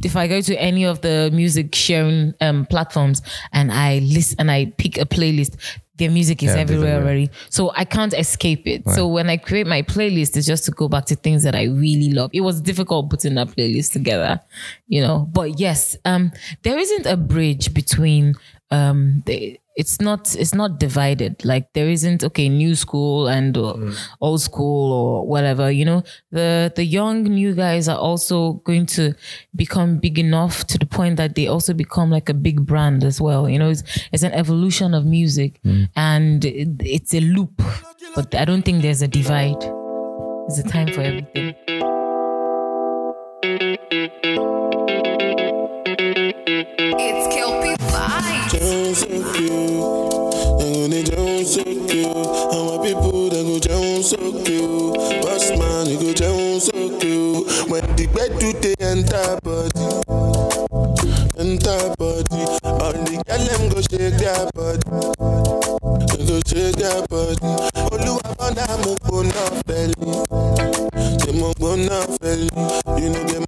if 0.05 0.17
I 0.17 0.27
go 0.27 0.41
to 0.41 0.57
any 0.61 0.85
of 0.85 1.01
the 1.03 1.31
music 1.33 1.75
sharing 1.77 2.35
um, 2.41 2.67
platforms 2.67 3.23
and 3.53 3.71
I 3.71 3.99
list 4.01 4.35
and 4.39 4.51
I 4.51 4.73
pick 4.77 4.99
a 4.99 5.05
playlist, 5.05 5.57
their 5.99 6.11
music 6.11 6.43
is 6.43 6.55
Yeah, 6.55 6.61
everywhere 6.61 6.89
everywhere. 6.89 7.03
already. 7.03 7.31
So 7.51 7.71
I 7.77 7.85
can't 7.85 8.15
escape 8.15 8.67
it. 8.67 8.89
So 8.89 9.07
when 9.07 9.29
I 9.29 9.37
create 9.37 9.67
my 9.67 9.83
playlist, 9.83 10.37
it's 10.37 10.47
just 10.47 10.65
to 10.65 10.71
go 10.71 10.89
back 10.89 11.05
to 11.07 11.15
things 11.17 11.43
that 11.45 11.55
I 11.55 11.65
really 11.65 12.11
love. 12.13 12.31
It 12.33 12.41
was 12.41 12.61
difficult 12.61 13.11
putting 13.11 13.35
that 13.35 13.49
playlist 13.49 13.93
together, 13.93 14.41
you 14.89 15.03
know. 15.03 15.29
But 15.33 15.61
yes, 15.61 15.97
um, 16.05 16.33
there 16.63 16.79
isn't 16.79 17.07
a 17.07 17.17
bridge 17.17 17.73
between 17.75 18.35
um 18.71 19.23
the 19.27 19.59
it's 19.77 20.01
not 20.01 20.35
it's 20.37 20.55
not 20.55 20.79
divided. 20.79 21.45
Like 21.45 21.73
there 21.73 21.89
isn't 21.89 22.23
okay 22.25 22.49
new 22.49 22.75
school 22.75 23.29
and 23.29 23.57
uh, 23.57 23.75
old 24.21 24.41
school 24.41 24.93
or 24.93 25.27
whatever 25.27 25.71
you 25.71 25.85
know? 25.85 26.03
The 26.31 26.73
the 26.75 26.85
young 26.85 27.23
new 27.25 27.55
guys 27.55 27.89
are 27.89 27.99
also 27.99 28.55
going 28.65 28.87
to 28.87 29.15
become 29.57 29.99
big 29.99 30.19
enough 30.19 30.67
to 30.69 30.79
the 30.79 30.87
point 30.87 31.17
that 31.17 31.35
they 31.35 31.47
also 31.47 31.73
become 31.75 32.11
like 32.11 32.29
a 32.29 32.35
big 32.35 32.67
brand 32.67 33.05
as 33.05 33.21
well 33.21 33.49
you 33.49 33.59
know? 33.59 33.71
It's, 33.71 33.83
it's 34.13 34.23
an 34.23 34.33
evolution 34.33 34.95
of 34.95 35.05
music 35.07 35.61
and 35.97 36.45
it, 36.45 36.69
it's 36.81 37.15
a 37.15 37.21
loop 37.21 37.63
but 38.15 38.35
i 38.35 38.45
don't 38.45 38.63
think 38.63 38.83
there's 38.83 39.03
a 39.03 39.09
divide. 39.09 39.61
There's 40.49 40.59
a 40.59 40.69
time 40.69 40.93
for 40.93 41.01
everything. 41.03 41.55
It's 46.99 47.35
Kelpie 48.95 49.23
Vibes. 49.23 49.23
Down 49.23 49.25
so 49.25 49.33
cute. 49.33 50.91
They 50.91 51.03
down 51.03 51.45
so 51.45 51.63
cute. 51.65 52.07
And 52.53 52.67
my 52.69 52.77
people 52.87 53.29
they 53.31 53.43
go 53.43 53.59
down 53.59 54.03
so 54.03 54.17
cute. 54.45 54.95
Boss 55.23 55.51
man 55.59 55.87
they 55.87 55.97
go 55.97 56.13
down 56.13 56.61
so 56.61 56.99
cute. 56.99 57.71
When 57.71 57.83
the 57.97 58.07
bed 58.13 58.39
do 58.39 58.53
they 58.53 58.75
enter 58.81 59.39
body, 59.43 59.89
enter 61.39 61.95
body. 61.97 62.43
All 62.65 62.93
the 62.93 63.23
girl 63.27 63.45
them 63.49 63.69
go 63.71 63.81
shake 63.81 64.17
their 64.21 64.45
body. 64.53 64.85
They 66.17 66.27
go 66.27 66.41
shake 66.47 66.77
their 66.77 67.07
body. 67.09 67.53
Oluwa 67.93 68.37
bana 68.37 68.67
mo 68.85 68.97
gbona 68.97 69.45
belly. 69.67 69.95
They 71.25 71.33
mo 71.41 71.53
gbona 71.55 72.07
belly. 72.21 72.51
You 73.01 73.09
know 73.11 73.25
get 73.27 73.42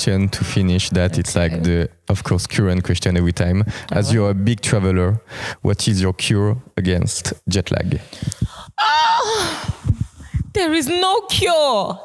question 0.00 0.28
to 0.30 0.44
finish 0.44 0.88
that. 0.90 1.18
It's 1.18 1.36
like 1.36 1.62
the, 1.62 1.88
of 2.08 2.24
course, 2.24 2.46
current 2.46 2.82
question 2.84 3.16
every 3.16 3.32
time. 3.32 3.64
As 3.92 4.12
you're 4.14 4.30
a 4.30 4.34
big 4.34 4.60
traveler, 4.62 5.20
what 5.62 5.86
is 5.88 6.00
your 6.00 6.14
cure 6.14 6.56
against 6.78 7.32
jet 7.48 7.70
lag? 7.70 8.00
Oh, 8.80 9.74
There 10.54 10.72
is 10.74 10.88
no 10.88 11.20
cure. 11.28 11.98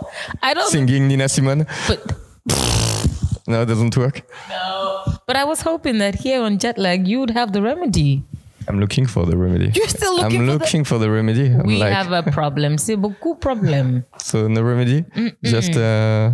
I 0.44 0.54
don't. 0.54 0.70
Singing 0.70 1.08
Nina 1.08 1.30
Simone? 1.30 1.66
But 1.88 2.00
No, 3.48 3.62
it 3.62 3.66
doesn't 3.68 3.96
work. 3.96 4.22
No. 4.50 5.04
But 5.28 5.36
I 5.38 5.46
was 5.46 5.62
hoping 5.62 6.00
that 6.00 6.16
here 6.16 6.42
on 6.42 6.58
jet 6.60 6.78
lag 6.78 7.08
you 7.08 7.20
would 7.22 7.32
have 7.32 7.54
the 7.54 7.62
remedy. 7.62 8.24
I'm 8.68 8.80
looking 8.80 9.06
for 9.06 9.26
the 9.28 9.38
remedy. 9.38 9.72
You're 9.76 9.88
still 9.88 10.16
looking 10.18 10.42
I'm 10.42 10.48
for 10.48 10.52
the- 10.54 10.58
looking 10.60 10.84
for 10.84 10.98
the 10.98 11.10
remedy. 11.12 11.46
I'm 11.54 11.68
We 11.68 11.78
like, 11.78 11.94
have 11.94 12.12
a 12.12 12.24
problem. 12.32 12.78
C'est 12.78 12.96
beaucoup 12.98 13.40
problem. 13.40 14.04
so 14.20 14.48
no 14.48 14.64
remedy. 14.64 15.06
Just 15.44 15.76
uh, 15.78 16.32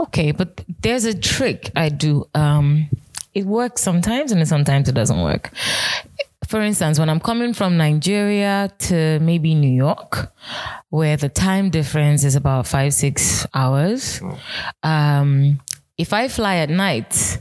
Okay, 0.00 0.32
but 0.32 0.64
there's 0.82 1.04
a 1.04 1.14
trick 1.16 1.70
I 1.76 1.88
do. 1.88 2.28
Um, 2.34 2.88
it 3.34 3.46
works 3.46 3.82
sometimes 3.82 4.32
and 4.32 4.46
sometimes 4.46 4.88
it 4.88 4.94
doesn't 4.94 5.20
work. 5.20 5.50
For 6.46 6.60
instance, 6.60 6.98
when 6.98 7.08
I'm 7.08 7.20
coming 7.20 7.54
from 7.54 7.76
Nigeria 7.76 8.70
to 8.78 9.18
maybe 9.20 9.54
New 9.54 9.72
York, 9.72 10.30
where 10.90 11.16
the 11.16 11.28
time 11.28 11.70
difference 11.70 12.22
is 12.22 12.36
about 12.36 12.66
five, 12.66 12.92
six 12.94 13.46
hours, 13.54 14.20
um, 14.82 15.60
if 15.96 16.12
I 16.12 16.28
fly 16.28 16.56
at 16.56 16.70
night 16.70 17.40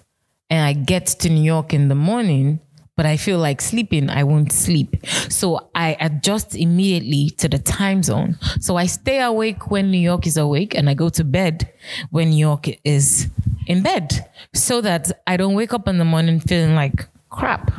and 0.49 0.65
I 0.65 0.73
get 0.73 1.07
to 1.07 1.29
New 1.29 1.43
York 1.43 1.73
in 1.73 1.89
the 1.89 1.95
morning, 1.95 2.59
but 2.95 3.05
I 3.05 3.17
feel 3.17 3.39
like 3.39 3.61
sleeping, 3.61 4.09
I 4.09 4.23
won't 4.23 4.51
sleep. 4.51 4.95
So 5.29 5.69
I 5.73 5.97
adjust 5.99 6.55
immediately 6.55 7.29
to 7.37 7.49
the 7.49 7.59
time 7.59 8.03
zone. 8.03 8.37
So 8.59 8.75
I 8.75 8.85
stay 8.85 9.21
awake 9.21 9.71
when 9.71 9.89
New 9.91 9.99
York 9.99 10.27
is 10.27 10.37
awake 10.37 10.75
and 10.75 10.89
I 10.89 10.93
go 10.93 11.09
to 11.09 11.23
bed 11.23 11.71
when 12.11 12.29
New 12.29 12.37
York 12.37 12.67
is 12.83 13.29
in 13.67 13.81
bed 13.81 14.29
so 14.53 14.81
that 14.81 15.11
I 15.25 15.37
don't 15.37 15.55
wake 15.55 15.73
up 15.73 15.87
in 15.87 15.97
the 15.97 16.05
morning 16.05 16.39
feeling 16.39 16.75
like 16.75 17.07
crap. 17.29 17.71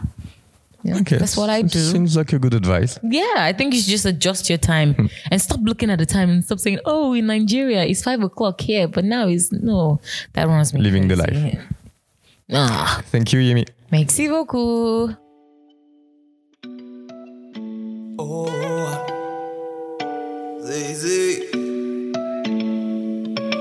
Yeah, 0.83 0.98
okay. 0.98 1.16
That's 1.16 1.37
what 1.37 1.48
I 1.48 1.62
do. 1.62 1.79
Seems 1.79 2.14
like 2.14 2.35
a 2.35 2.38
good 2.38 2.53
advice. 2.53 2.98
Yeah, 3.03 3.37
I 3.38 3.55
think 3.57 3.72
you 3.72 3.81
should 3.81 3.90
just 3.90 4.05
adjust 4.05 4.50
your 4.50 4.59
time 4.59 5.09
and 5.31 5.40
stop 5.40 5.61
looking 5.62 5.88
at 5.88 5.98
the 5.98 6.05
time 6.05 6.29
and 6.29 6.44
stop 6.44 6.59
saying, 6.59 6.79
"Oh, 6.85 7.14
in 7.14 7.27
Nigeria 7.27 7.85
it's 7.87 8.03
five 8.03 8.22
o'clock 8.22 8.61
here," 8.61 8.87
but 8.87 9.03
now 9.03 9.27
it's 9.27 9.50
no. 9.50 10.00
That 10.35 10.46
runs 10.46 10.74
me 10.74 10.83
Living 10.83 11.09
the 11.09 11.16
crazy. 11.16 11.59
Ah, 12.53 13.00
Thank 13.07 13.33
you, 13.33 13.40
Yemi. 13.40 13.66
Merci 13.92 14.29
beaucoup. 14.29 15.09
Oh, 18.18 18.47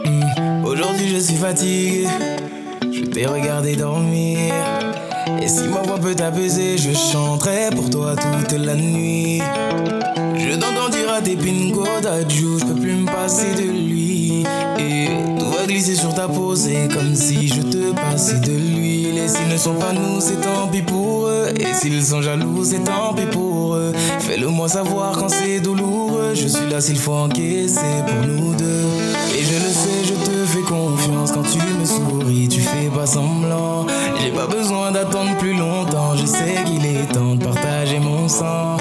Hmm, 0.05 0.65
Aujourd'hui 0.65 1.09
je 1.09 1.17
suis 1.19 1.35
fatigué, 1.35 2.07
je 2.91 3.01
t'ai 3.05 3.25
regardé 3.25 3.75
dormir. 3.75 4.53
Et 5.41 5.47
si 5.47 5.67
ma 5.67 5.81
voix 5.81 5.97
peut 5.99 6.15
t'apaiser, 6.15 6.77
je 6.77 6.91
chanterai 6.93 7.69
pour 7.75 7.89
toi 7.89 8.15
toute 8.15 8.51
la 8.53 8.75
nuit. 8.75 9.39
Je 10.35 10.55
t'entends 10.59 10.89
dire 10.89 11.11
à 11.13 11.21
tes 11.21 11.35
pingo 11.35 11.85
d'adjou, 12.01 12.59
je 12.59 12.65
peux 12.65 12.75
plus 12.79 12.93
me 12.95 13.05
passer 13.05 13.53
de 13.55 13.69
lui. 13.69 13.92
Glisser 15.73 15.95
sur 15.95 16.13
ta 16.13 16.27
peau, 16.27 16.55
c'est 16.55 16.87
comme 16.93 17.15
si 17.15 17.47
je 17.47 17.63
te 17.63 17.93
passais 17.93 18.39
de 18.39 18.51
l'huile. 18.51 19.17
Et 19.17 19.27
si 19.27 19.43
ne 19.51 19.57
sont 19.57 19.73
pas 19.73 19.91
nous, 19.91 20.21
c'est 20.21 20.39
tant 20.39 20.67
pis 20.67 20.83
pour 20.83 21.25
eux. 21.25 21.47
Et 21.59 21.73
s'ils 21.73 22.03
sont 22.03 22.21
jaloux, 22.21 22.63
c'est 22.63 22.83
tant 22.83 23.11
pis 23.15 23.25
pour 23.25 23.73
eux. 23.73 23.91
Fais-le 24.19 24.49
moi 24.49 24.69
savoir 24.69 25.17
quand 25.17 25.29
c'est 25.29 25.61
douloureux. 25.61 26.35
Je 26.35 26.47
suis 26.47 26.69
là 26.69 26.79
s'il 26.79 26.99
faut 26.99 27.13
encaisser 27.13 28.03
pour 28.05 28.27
nous 28.27 28.53
deux. 28.53 28.85
Et 29.35 29.43
je 29.43 29.55
le 29.55 29.73
sais, 29.73 30.03
je 30.03 30.13
te 30.13 30.45
fais 30.45 30.61
confiance 30.61 31.31
quand 31.31 31.41
tu 31.41 31.57
me 31.57 31.85
souris, 31.85 32.47
tu 32.49 32.61
fais 32.61 32.89
pas 32.95 33.07
semblant. 33.07 33.87
J'ai 34.21 34.29
pas 34.29 34.45
besoin 34.45 34.91
d'attendre 34.91 35.35
plus 35.39 35.57
longtemps. 35.57 36.15
Je 36.15 36.27
sais 36.27 36.53
qu'il 36.67 36.85
est 36.85 37.11
temps 37.11 37.33
de 37.33 37.43
partager 37.43 37.97
mon 37.97 38.27
sang 38.27 38.77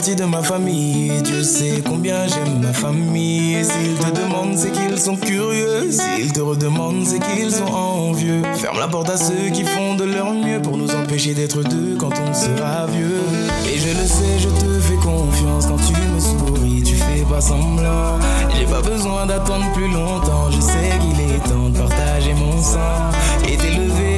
partie 0.00 0.16
de 0.16 0.24
ma 0.24 0.42
famille, 0.42 1.12
Dieu 1.24 1.42
sait 1.42 1.82
combien 1.86 2.26
j'aime 2.26 2.60
ma 2.62 2.72
famille. 2.72 3.62
S'ils 3.62 3.96
te 3.96 4.10
demandent, 4.18 4.56
c'est 4.56 4.72
qu'ils 4.72 4.98
sont 4.98 5.14
curieux. 5.14 5.90
S'ils 5.90 6.32
te 6.32 6.40
redemandent, 6.40 7.04
c'est 7.04 7.18
qu'ils 7.18 7.52
sont 7.52 7.66
envieux. 7.66 8.40
Ferme 8.54 8.78
la 8.78 8.88
porte 8.88 9.10
à 9.10 9.18
ceux 9.18 9.50
qui 9.52 9.62
font 9.62 9.96
de 9.96 10.04
leur 10.04 10.32
mieux 10.32 10.62
pour 10.62 10.78
nous 10.78 10.90
empêcher 10.94 11.34
d'être 11.34 11.62
deux 11.62 11.96
quand 11.98 12.12
on 12.18 12.32
sera 12.32 12.86
vieux. 12.86 13.20
Et 13.70 13.76
je 13.76 13.88
le 13.88 14.06
sais, 14.06 14.38
je 14.38 14.48
te 14.48 14.80
fais 14.80 14.96
confiance 14.96 15.66
quand 15.66 15.76
tu 15.76 15.92
me 15.92 16.18
souris, 16.18 16.82
tu 16.82 16.94
fais 16.94 17.22
pas 17.30 17.42
semblant. 17.42 18.18
J'ai 18.56 18.64
pas 18.64 18.80
besoin 18.80 19.26
d'attendre 19.26 19.70
plus 19.74 19.92
longtemps, 19.92 20.50
je 20.50 20.60
sais 20.62 20.92
qu'il 21.02 21.20
est 21.20 21.46
temps 21.46 21.68
de 21.68 21.76
partager 21.76 22.32
mon 22.32 22.62
sang 22.62 23.10
et 23.46 23.56
t'élever 23.58 24.09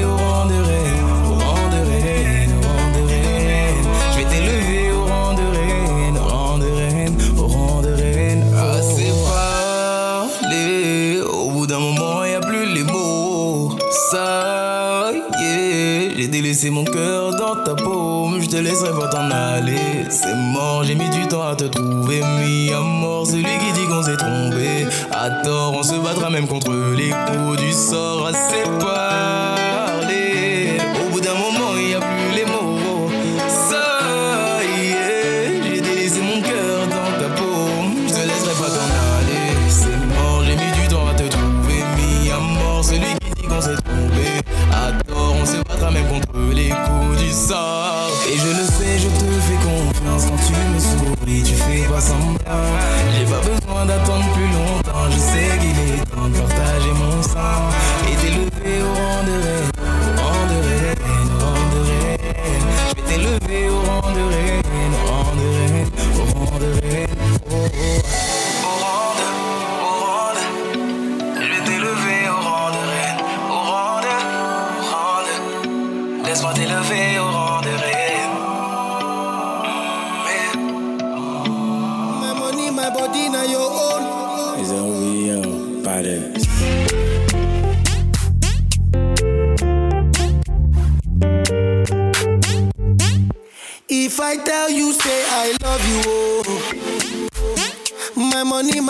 délaissé 16.62 16.70
mon 16.70 16.85
cœur 16.85 17.35
dans 17.35 17.57
ta 17.64 17.75
paume, 17.75 18.40
je 18.40 18.48
te 18.48 18.57
laisserai 18.57 18.90
pas 18.90 19.09
t'en 19.09 19.31
aller. 19.31 20.07
C'est 20.11 20.35
mort, 20.35 20.85
j'ai 20.85 20.94
mis 20.94 21.09
du 21.11 21.27
temps 21.29 21.42
à 21.42 21.57
te 21.57 21.64
trouver, 21.64 22.22
mis 22.40 22.72
à 22.72 22.81
mort 22.81 23.27
celui 23.27 23.44
qui 23.44 23.72
dit 23.72 23.87
qu'on 23.88 24.03
s'est 24.03 24.16
trompé. 24.16 24.87
À 25.11 25.31
tort, 25.42 25.75
on 25.77 25.83
se 25.83 25.94
battra 25.94 26.31
même 26.31 26.46
contre 26.46 26.72
les 26.96 27.11
coups 27.11 27.61
du 27.61 27.72
sort. 27.72 28.27
Assez 28.27 28.62
parlé, 28.79 28.91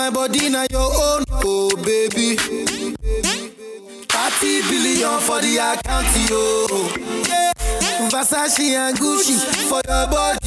My 0.03 0.11
body, 0.11 0.49
now 0.49 0.67
your 0.69 0.81
own, 0.81 1.23
oh 1.31 1.71
baby. 1.85 2.35
30 2.35 2.97
billion 4.69 5.21
for 5.21 5.41
the 5.41 5.59
account, 5.63 6.09
yo. 6.29 6.67
Versace 8.11 8.75
and 8.75 8.99
Gucci 8.99 9.39
for 9.71 9.81
your 9.87 10.07
body, 10.09 10.42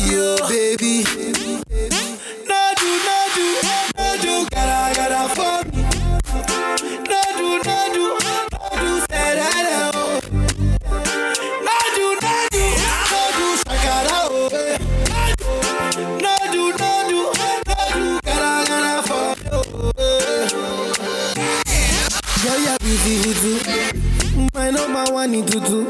number 25.35 25.59
tutu. 25.59 25.85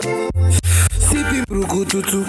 Sipping 0.99 1.45
bruku 1.45 1.85
tutu. 1.85 2.23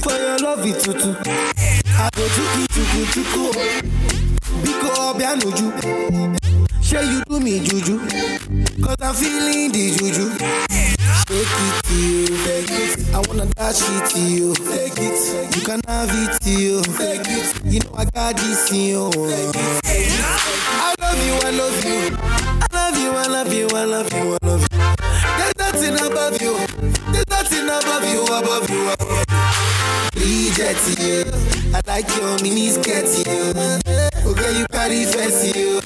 For 0.00 0.12
your 0.12 0.38
love 0.38 0.66
it 0.66 0.82
tutu. 0.82 1.14
I 1.14 2.10
go 2.16 2.24
tuku 2.34 2.66
tuku 2.74 3.00
tuku. 3.14 3.44
Biko 4.62 4.90
obianuju. 5.10 5.72
Sure 6.82 7.02
you 7.02 7.22
do 7.28 7.40
me 7.40 7.60
juju. 7.60 7.98
Cause 8.82 8.96
I'm 9.00 9.14
feeling 9.14 9.70
the 9.72 9.90
juju. 9.96 10.30
Take 11.26 11.46
it 11.46 11.84
to 11.84 11.94
you. 11.94 12.26
Take 12.44 12.70
it. 12.70 13.14
I 13.14 13.18
wanna 13.28 13.46
dash 13.54 13.82
it 13.82 14.10
to 14.10 14.20
you. 14.20 14.54
Take 14.54 14.98
it. 14.98 15.56
You 15.56 15.62
can 15.62 15.80
have 15.86 16.10
it 16.10 16.40
to 16.42 16.50
you. 16.50 16.82
Take 16.98 17.28
it. 17.28 17.64
You 17.64 17.80
know 17.80 17.94
I 17.96 18.04
got 18.06 18.36
this 18.36 18.72
in 18.72 18.80
you. 18.90 19.10
I 19.84 20.94
love 20.98 21.26
you, 21.26 21.34
I 21.34 21.50
love 21.50 21.84
you. 21.84 22.16
I 22.62 22.74
love 22.74 22.98
you, 22.98 23.10
I 23.12 23.26
love 23.26 23.52
you, 23.52 23.68
I 23.68 23.84
love 23.84 24.12
you, 24.12 24.38
I 24.42 24.46
love 24.46 24.62
you. 24.62 24.69
There's 25.22 25.54
nothing 25.58 25.94
above 26.06 26.40
you. 26.42 26.54
There's 27.12 27.28
nothing 27.28 27.68
above 27.68 28.04
you, 28.12 28.22
above 28.24 28.68
you. 28.70 28.90
Reject 30.16 30.98
you. 30.98 31.24
I 31.74 31.80
like 31.86 32.08
your 32.16 32.38
mini 32.42 32.68
skirt, 32.70 33.06
you. 33.26 33.52
Okay, 34.30 34.52
you 34.58 34.66
carry 34.70 35.04
fancy, 35.04 35.50
you. 35.58 35.80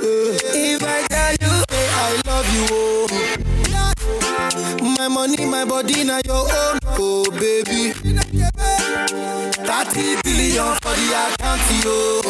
If 0.00 0.82
I 0.82 0.84
tell 1.08 1.34
you, 1.40 1.62
say 1.70 1.88
I 1.90 1.92
love 2.26 2.48
you, 2.54 2.66
oh. 2.70 3.06
My 4.98 5.08
money, 5.08 5.44
my 5.46 5.64
body, 5.64 6.04
now 6.04 6.20
your 6.24 6.46
own, 6.52 6.78
oh 6.98 7.30
baby. 7.32 7.92
30 7.92 8.22
billion 10.22 10.74
for 10.82 10.94
the 10.94 11.14
account, 11.24 11.62
yo. 11.84 12.22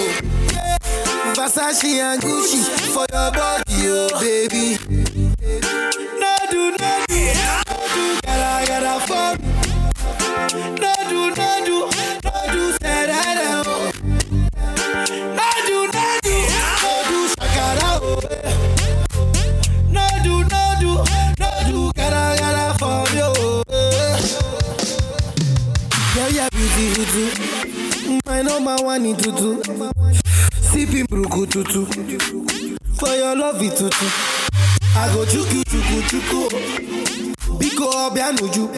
Versace 1.35 2.01
and 2.01 2.20
Gucci 2.22 2.61
for 2.92 3.07
your 3.12 3.31
body, 3.33 3.88
oh 3.88 4.09
baby. 4.20 4.77
Tutu. 31.48 32.44
For 32.94 33.14
your 33.14 33.36
love 33.36 33.62
it 33.62 33.76
tutu. 33.76 34.06
I 34.96 35.12
go 35.14 35.24
chuku 35.24 35.62
chuku 35.64 36.02
chuku. 36.08 36.88
Biko 37.88 38.07
obianuju. 38.07 38.68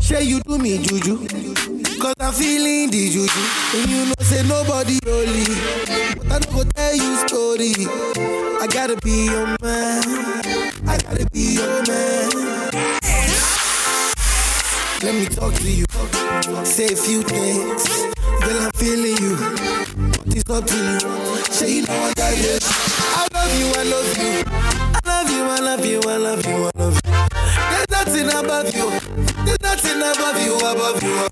Say 0.00 0.24
you 0.24 0.40
do 0.40 0.58
me 0.58 0.78
juju. 0.78 1.16
Cause 2.00 2.14
I'm 2.18 2.32
feeling 2.32 2.90
the 2.90 3.08
juju. 3.08 3.40
And 3.74 3.90
you 3.90 4.04
know 4.06 4.14
say 4.20 4.42
nobody 4.48 4.98
holy. 5.04 5.44
But 6.28 6.32
I 6.32 6.38
no 6.40 6.52
go 6.52 6.64
tell 6.74 6.96
you 6.96 7.16
story. 7.28 7.72
I 8.60 8.66
gotta 8.66 8.96
be 9.04 9.26
your 9.26 9.46
man. 9.62 10.02
I 10.88 10.98
gotta 10.98 11.26
be 11.32 11.54
your 11.54 11.86
man. 11.86 12.30
Let 15.02 15.14
me 15.14 15.26
talk 15.26 15.54
to 15.54 15.70
you. 15.70 15.84
Say 16.64 16.92
a 16.92 16.96
few 16.96 17.22
things. 17.22 17.86
Girl, 18.42 18.60
I'm 18.60 18.72
feeling 18.72 19.16
you. 19.22 19.36
But 20.10 20.34
it's 20.34 20.50
up 20.50 20.66
to 20.66 20.74
you. 20.74 21.00
Say 21.52 21.76
you 21.76 21.86
know 21.86 21.94
I 21.94 22.12
got 22.14 22.34
this. 22.34 22.64
I 23.14 23.28
love 23.32 23.54
you, 23.60 23.66
I 23.76 23.82
love 23.84 24.18
you. 24.18 24.42
I 24.94 25.00
love 25.06 25.30
you, 25.30 25.44
I 25.44 25.60
love 25.60 25.86
you, 25.86 26.00
I 26.00 26.16
love 26.16 26.46
you, 26.46 26.64
I 26.64 26.70
love 26.78 26.94
you. 26.94 26.99
Nothing 28.00 28.28
above 28.32 28.74
you. 28.74 28.88
There's 29.44 29.60
nothing 29.60 30.00
above 30.00 30.40
you, 30.42 30.56
above 30.56 31.02
you. 31.02 31.28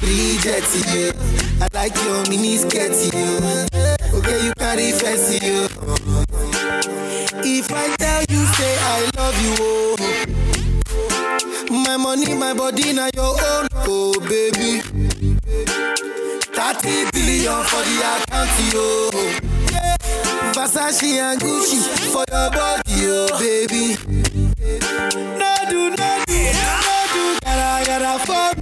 Bridget, 0.00 0.66
you. 0.92 1.12
I 1.62 1.68
like 1.72 1.94
your 2.04 2.22
mini 2.28 2.56
skirt, 2.56 2.90
you. 3.14 3.38
Okay, 4.18 4.46
you 4.46 4.52
carry 4.58 4.90
fancy, 4.90 5.38
you. 5.46 5.68
If 7.46 7.70
I 7.72 7.94
tell 7.96 8.24
you, 8.28 8.44
say 8.56 8.76
I 8.80 9.10
love 9.16 9.40
you, 9.44 9.54
oh. 9.60 9.96
My 11.70 11.96
money, 11.98 12.34
my 12.34 12.52
body, 12.52 12.92
now 12.92 13.08
your 13.14 13.36
own, 13.40 13.68
oh 13.86 14.18
baby. 14.28 14.80
30 16.50 17.10
billion 17.12 17.62
for 17.62 17.82
the 17.86 18.02
account, 18.02 18.50
yo. 18.74 19.10
Versace 20.52 21.18
and 21.18 21.40
Gucci 21.40 21.78
for 22.12 22.24
your 22.30 22.50
body, 22.50 23.06
oh 23.06 23.38
baby. 23.38 23.96
Gotta, 28.04 28.26
gotta 28.26 28.53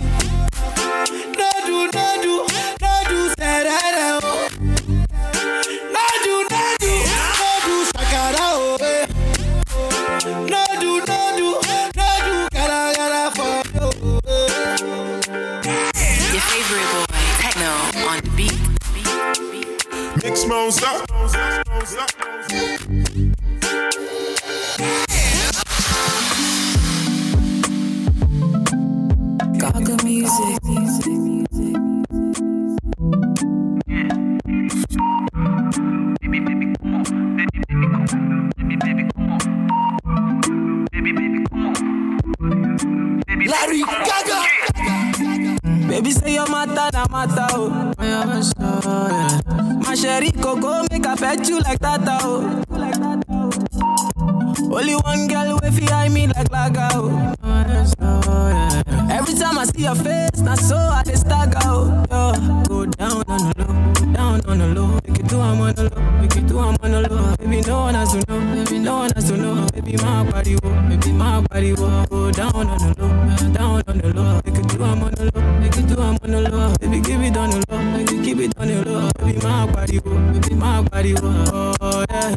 my 71.53 71.75
oh. 71.79 72.07
Go 72.09 72.31
down 72.31 72.55
on 72.55 72.67
the 72.67 72.95
low, 72.99 73.53
down 73.53 73.83
on 73.87 73.99
the 73.99 74.13
low. 74.15 74.41
Make 74.45 74.59
it 74.59 74.69
do 74.69 74.83
I'm 74.83 75.03
on 75.03 75.13
the 75.13 75.31
low, 75.35 75.59
make 75.61 75.77
it 75.77 75.87
do 75.87 75.95
I'm 76.01 76.17
on 76.23 76.31
the 76.31 76.51
low. 76.51 76.75
Baby 76.81 77.01
give 77.01 77.21
it 77.23 77.37
on 77.37 77.51
the 77.51 77.65
low, 77.69 77.83
make 77.83 78.11
it 78.13 78.25
keep 78.25 78.39
it 78.39 78.55
on 78.59 78.69
the 78.69 78.85
low. 78.91 79.11
Baby 79.19 79.39
my 79.47 79.67
body 79.67 80.01
oh, 80.05 80.33
baby 80.33 80.55
my 80.55 80.83
body 80.83 81.15
oh. 81.23 81.75
oh 81.81 82.05
yeah. 82.11 82.35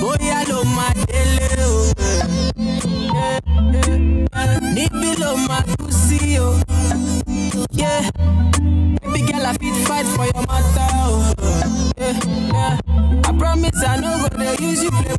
Bóyá 0.00 0.44
ló 0.48 0.62
máa 0.64 0.92
délé 1.06 1.48
o. 1.58 1.92
Níbí 4.74 5.10
ló 5.18 5.36
máa 5.48 5.62
kú 5.78 5.90
sí 5.90 6.38
o. 6.38 6.58
Yeah. 7.70 8.10
Baby 9.02 9.20
girl, 9.26 9.46
I 9.46 9.52
fit 9.58 9.76
fight 9.86 10.06
for 10.06 10.26
your 10.26 10.44
matter 10.46 10.90
o. 11.06 11.32
Yeah, 11.98 12.18
yeah. 12.52 12.80
I 13.24 13.32
promise 13.38 13.82
I 13.84 13.96
no 14.00 14.18
go 14.22 14.28
dey 14.36 14.56
use 14.60 14.82
you 14.84 14.90
play 14.90 15.15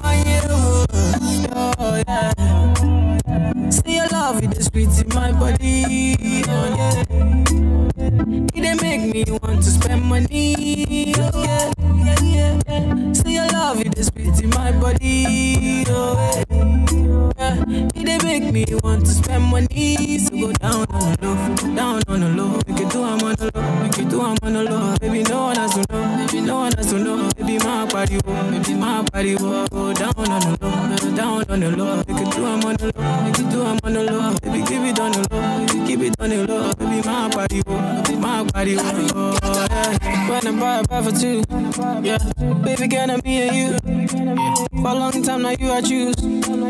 now, 45.56 45.66
you 45.66 45.72
I 45.72 45.82
choose. 45.82 46.16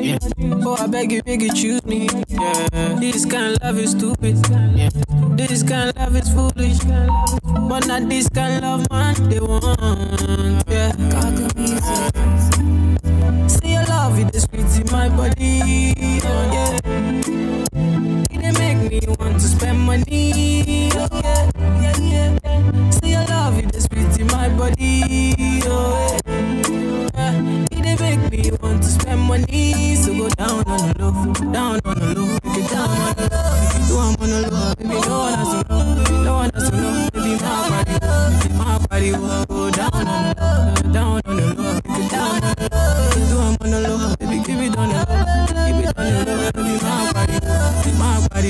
Yeah. 0.06 0.18
Oh, 0.66 0.76
I 0.80 0.88
beg 0.88 1.12
you, 1.12 1.24
beg 1.24 1.42
you, 1.42 1.54
choose 1.54 1.84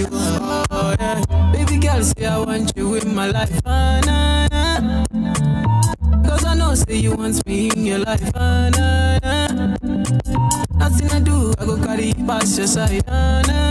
baby, 0.04 0.16
my 0.16 0.66
oh, 0.72 0.96
yeah. 1.00 1.52
Baby 1.52 1.78
girl, 1.80 2.04
say 2.04 2.26
I 2.26 2.38
want 2.38 2.72
you 2.76 2.96
in 2.96 3.16
my 3.16 3.28
life, 3.32 3.60
ah, 3.66 4.02
nah, 4.06 4.48
nah. 4.52 5.06
Cause 6.28 6.46
I 6.46 6.54
know, 6.56 6.74
say 6.76 6.98
you 6.98 7.16
want 7.16 7.46
me 7.48 7.70
in 7.76 7.86
your 7.86 8.00
life, 8.00 8.32
ah, 8.36 8.70
nah, 8.70 9.20
nah. 9.20 9.76
Nothing 10.78 11.10
I 11.12 11.20
do, 11.20 11.54
I 11.60 11.66
go 11.66 11.78
carry 11.78 12.14
past 12.14 12.58
your 12.58 12.68
side, 12.68 13.04
ah, 13.08 13.42
nah. 13.48 13.67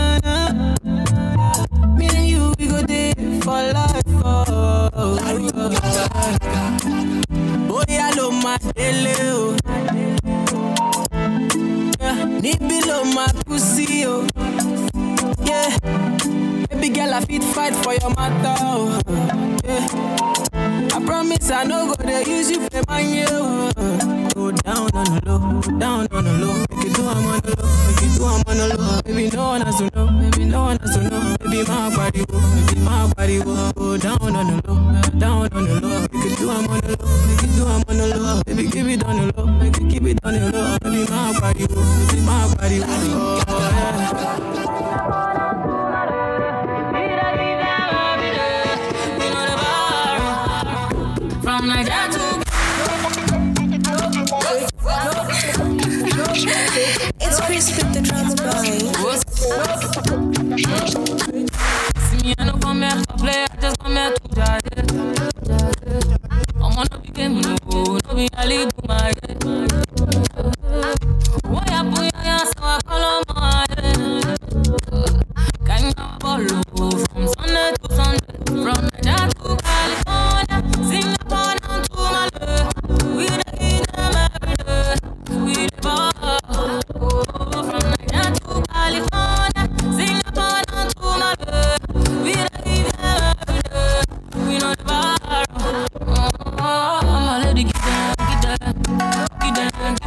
dun, 99.57 99.95
dun. 99.97 100.06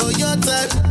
For 0.00 0.12
your 0.12 0.36
type. 0.36 0.89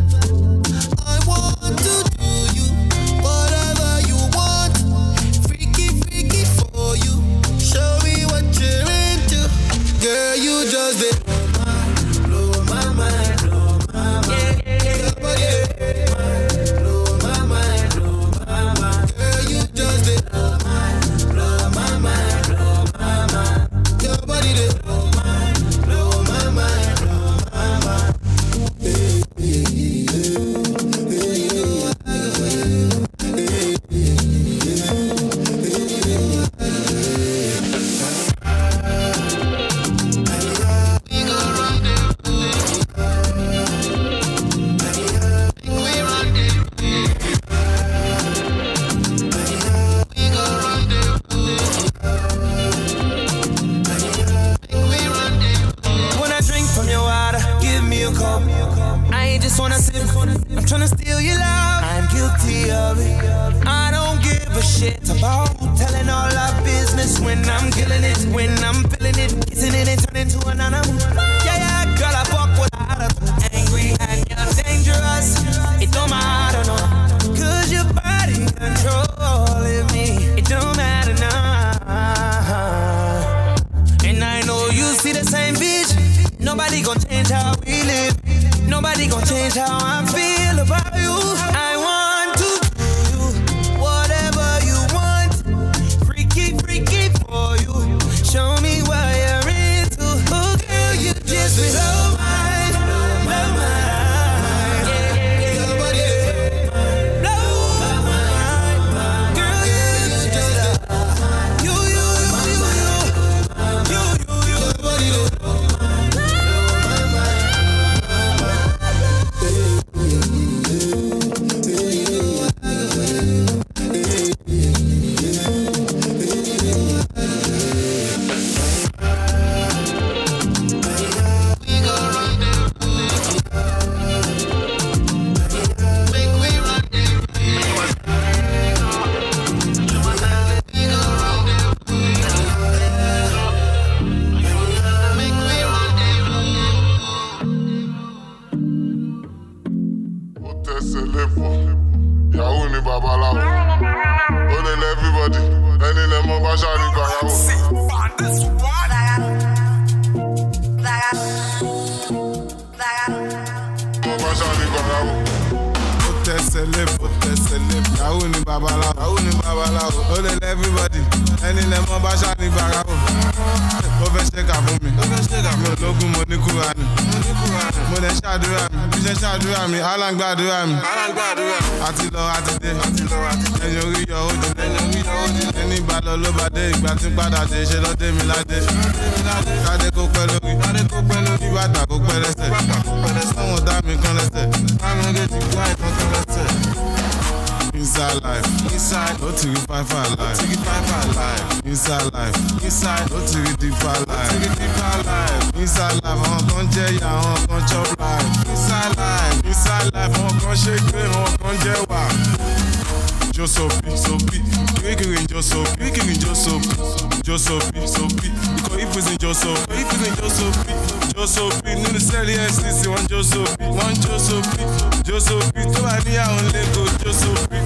àníyà 225.96 226.24
òun 226.34 226.48
lè 226.54 226.62
go 226.74 226.84
jó 227.04 227.12
sófì 227.22 227.60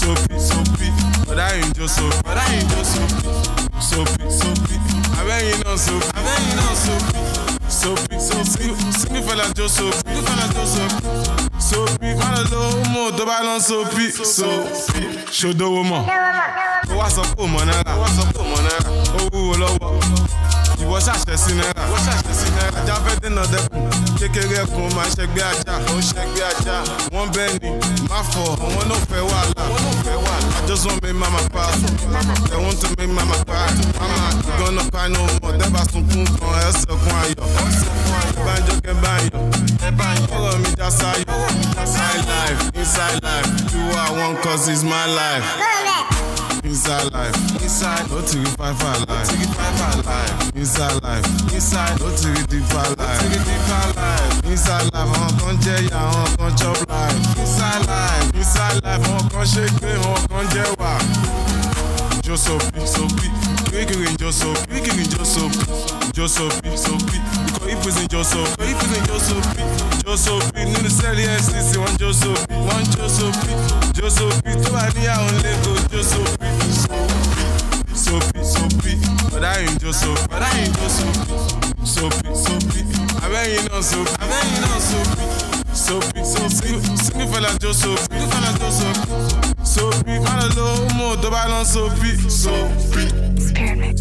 sófì 0.00 0.36
sófì 0.48 0.88
ọ̀dà 1.30 1.46
yìí 1.56 1.68
jó 1.78 1.86
sófì 1.96 2.18
ọ̀dà 2.30 2.44
yìí 2.52 2.64
jó 2.72 2.80
sófì 2.92 3.28
sófì 3.90 4.24
sófì 4.40 4.76
abẹ́yìn 5.20 5.58
náà 5.64 5.76
sófì 5.86 6.08
abẹ́yìn 6.18 6.54
náà 6.58 6.72
sófì 6.84 7.18
sófì 7.80 8.16
sófì 8.28 8.66
sínífẹ̀lá 9.00 9.44
jó 9.58 9.66
sófì 9.76 9.98
sínífẹ̀lá 10.04 10.44
jó 10.54 10.64
sófì 10.74 11.00
sófì 11.70 12.08
má 12.20 12.28
lọ 12.34 12.42
lọ 12.52 12.60
mú 12.92 13.02
tó 13.18 13.24
bá 13.28 13.36
lọ 13.46 13.54
sófì 13.68 14.04
sófì 14.36 15.00
ṣòdowó 15.38 15.82
mọ̀. 15.90 16.02
Ó 16.90 16.94
wá 17.00 17.06
sọ 17.10 17.22
pé 17.22 17.42
òmò 17.44 17.58
náírà. 17.68 17.92
Ó 17.96 18.00
wá 18.02 18.08
sọ 18.16 18.22
pé 18.32 18.38
òmò 18.44 18.56
náírà. 18.66 18.90
Ó 19.18 19.20
wúwo 19.32 19.54
lọ́wọ́. 19.62 19.90
Ìwọ 20.82 20.98
ṣàṣẹ 21.06 21.34
sí 21.44 21.52
náírà, 21.58 21.82
ìwọ 21.88 21.98
ṣàṣẹ 22.06 22.32
sí 22.40 22.48
náírà. 22.56 22.78
Ajá 22.82 22.94
fẹ́ 23.04 23.14
dènà 23.22 23.42
dẹ́kun. 23.52 23.82
Kékeré 24.18 24.56
ẹkùn 24.64 24.88
máa 24.96 25.08
ṣẹgbẹ́ 25.16 25.44
ajá, 25.50 25.74
ó 25.92 25.96
ṣẹgbẹ́ 26.10 26.44
ajá. 26.50 26.76
Wọ́n 27.14 27.28
bẹ́ẹ̀ 27.34 27.52
ni, 27.62 27.70
má 28.10 28.18
fọ̀, 28.32 28.48
àwọn 28.64 28.84
náà 28.90 28.96
fẹ́ 29.10 29.22
wàhálà. 29.30 29.62
Àwọn 29.64 29.80
náà 29.84 29.94
fẹ́ 30.06 30.16
wàhálà. 30.24 30.52
I 30.64 30.66
just 30.68 30.86
want 30.86 31.02
make 31.02 31.14
mama 31.22 31.40
proud. 31.52 31.74
They 32.50 32.56
want 32.64 32.78
to 32.80 32.88
make 32.98 33.12
mama 33.18 33.36
proud. 33.48 33.72
Mama, 34.00 34.20
you 34.74 34.90
cry 34.90 35.08
no 35.08 35.20
more. 35.42 35.52
Dẹ́bà 35.60 35.82
sunkún 35.92 36.24
kan, 36.38 36.52
ẹ 36.66 36.70
sẹ̀kún 36.80 37.14
ayọ̀. 37.22 37.46
Bánjọ́ 38.46 38.76
kẹ́ 38.84 38.94
báyọ̀. 39.02 39.32
Ọ̀rọ̀ 40.36 40.58
mi 40.62 40.70
já 40.78 40.88
sáyọ̀. 40.98 41.24
Inside 41.84 42.24
life, 42.32 42.60
inside 42.80 43.18
life. 43.22 43.48
Do 43.72 43.78
what 43.90 44.10
I 44.18 44.42
cause 44.42 44.68
it's 44.68 44.82
my 44.82 45.06
life. 45.06 45.44
Inside 46.64 47.12
life. 47.12 47.36
Inside. 47.62 48.10
No 48.10 48.20
to 48.22 48.36
give 48.38 48.56
five 48.56 48.80
life. 48.82 49.06
No 49.08 49.24
to 49.24 49.36
give 49.36 49.54
five 49.54 50.06
life. 50.06 50.56
Inside 50.56 51.02
life. 51.02 51.26
Inside. 51.54 52.00
No 52.00 52.08
to 52.16 52.28
give 52.34 52.48
deep 52.48 52.74
life. 52.74 52.96
No 52.98 53.04
to 53.04 53.28
give 53.28 53.44
deep 53.44 53.68
life. 53.68 54.44
Inside 54.50 54.84
life. 54.92 55.08
Àwọn 55.14 55.30
kan 55.40 55.56
jẹ́ 55.64 55.78
ìyá, 55.86 56.00
àwọn 56.00 56.36
kan 56.38 56.56
chop 56.56 56.78
life. 56.88 57.18
Inside 57.42 57.86
life. 57.86 58.26
Inside 58.40 58.78
life. 58.84 59.02
Àwọn 59.08 59.28
kan 59.32 59.44
ṣe 59.52 59.64
pé 59.80 59.90
àwọn 60.02 60.20
kan 60.30 60.44
jẹ́ 60.54 60.66
wà. 60.80 60.92
Jọ́sọ̀ 62.24 62.58
bí, 62.72 62.80
sọ 62.94 63.02
bí. 63.16 63.28
Kékeré 63.70 64.08
jọ́sọ̀ 64.20 64.52
bí, 64.68 64.80
kékeré 64.84 65.04
jọ́sọ̀ 65.12 65.48
bí. 65.52 65.58
Jọ́sọ̀ 66.16 66.48
bí, 66.62 66.70
sọ 66.84 66.92
bí. 67.06 67.18
So 67.64 67.70
beat, 67.70 67.82
so 67.84 68.04
beat, 68.04 68.04
but 68.04 68.04
ifizin 68.04 68.08
Josopi 68.08 68.62
ifizin 68.70 69.02
Josopi 69.08 69.62
Josopi 70.04 70.60
nínú 70.64 70.90
sẹ́ẹ̀lì 70.98 71.24
ncc 71.36 71.70
wọ́n 71.82 71.94
Josopi 72.00 72.54
wọ́n 72.68 72.84
Josopi 72.96 73.52
Josopi 73.96 74.50
tó 74.62 74.68
bá 74.74 74.82
níyàwó 74.94 75.28
lẹ́kọ̀ọ́ 75.44 75.78
Josopi 75.92 76.48
sopi 78.04 78.40
sopi 78.52 78.92
ọ̀dà 79.36 79.50
yìí 79.62 79.92
so. 80.00 80.10
ọ̀dà 80.34 80.48
yìí 80.56 80.68
Josopi 80.78 81.34
sopi 81.94 82.28
sopi 82.44 82.80
abẹ́yìn 83.24 83.64
náà 83.70 83.82
sopi 83.90 84.12
abẹ́yìn 84.24 84.60
náà 84.64 84.78
sopi 84.88 85.24
sopi 85.86 86.20
sopi 86.32 86.70
sinifẹ̀lá 87.04 87.50
Josopi 87.62 88.04
sinifẹ̀lá 88.12 88.50
Josopi 88.60 89.02
sopi 89.74 90.12
kálọ̀ 90.24 90.48
ló 90.56 90.66
mú 90.96 91.04
òdòbá 91.14 91.40
so 91.48 91.64
sopi 91.74 92.10
sopi. 92.42 93.02
Experiment 93.36 93.98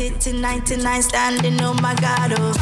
sitting, 0.00 0.40
ninety-nine 0.40 1.02
standing. 1.02 1.60
Oh 1.60 1.74
my 1.74 1.94
God, 1.96 2.32
oh. 2.38 2.54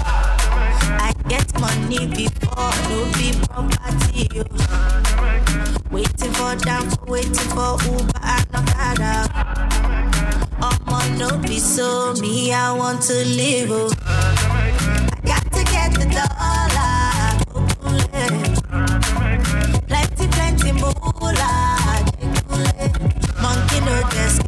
I 1.00 1.12
get 1.28 1.46
money 1.60 2.06
before 2.08 2.72
no 2.88 2.98
be 3.14 3.32
property. 3.46 4.28
Oh. 4.34 4.44
Waiting 5.90 6.32
for 6.32 6.56
down, 6.56 6.88
waiting 7.06 7.34
for 7.34 7.76
Uber 7.84 8.20
and 8.22 8.56
Okada. 8.56 9.12
Oh. 9.34 10.07
No 11.18 11.36
be 11.38 11.58
so 11.58 12.14
me. 12.20 12.52
I 12.52 12.72
want 12.72 13.02
to 13.02 13.14
live. 13.24 13.70
Oh. 13.72 13.90
I 14.06 15.20
got 15.24 15.42
to 15.52 15.64
get 15.64 15.92
the 15.94 16.06
dollar. 16.14 16.98
Plenty, 19.88 20.28
plenty 20.28 20.72
moolah. 20.72 22.04
Monkey 23.42 23.80
no 23.80 24.00
desk. 24.10 24.47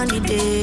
money 0.00 0.18
day 0.20 0.59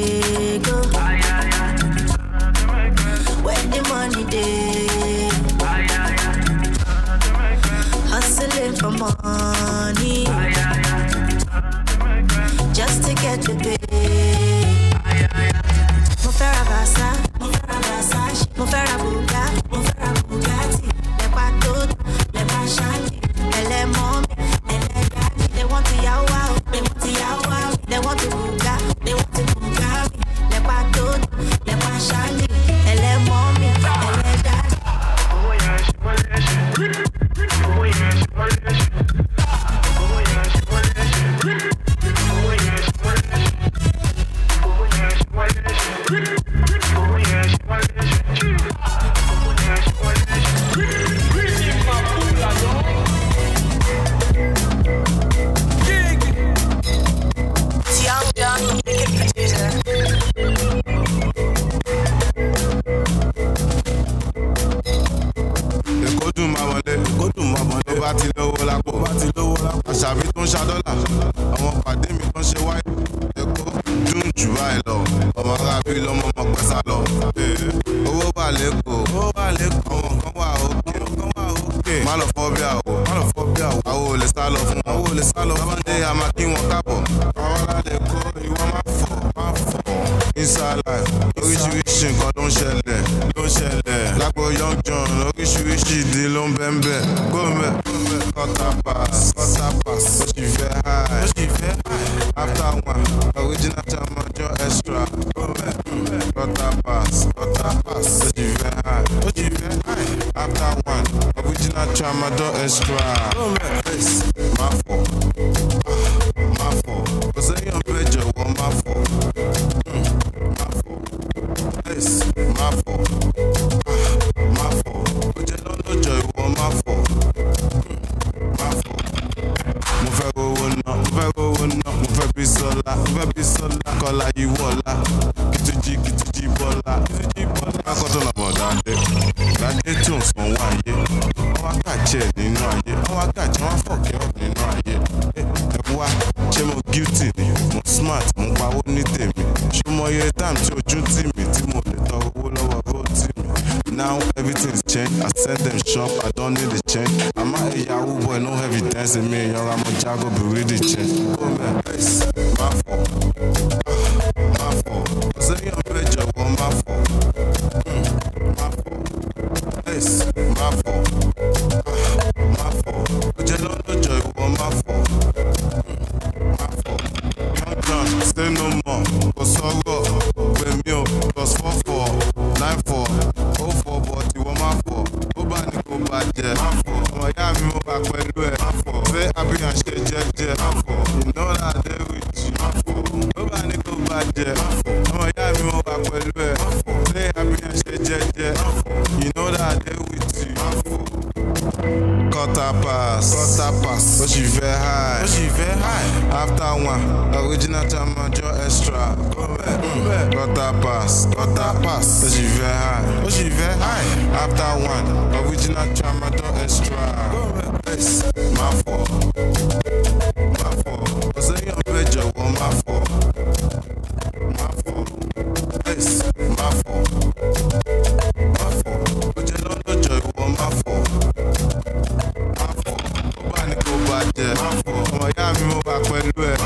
jẹ́jẹ́ 234.38 234.50
ọmọ 234.98 235.26
ìyá 235.32 235.46
mi 235.56 235.64
mo 235.70 235.76
wà 235.86 235.94
pẹ̀lú 236.08 236.42
ẹ̀ 236.50 236.56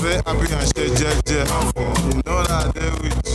fẹ́ 0.00 0.16
àbíyànṣe 0.30 0.82
jẹ́jẹ́ 0.98 1.42
you 2.08 2.22
know 2.26 2.40
that 2.48 2.64
I 2.66 2.72
dey. 2.74 3.27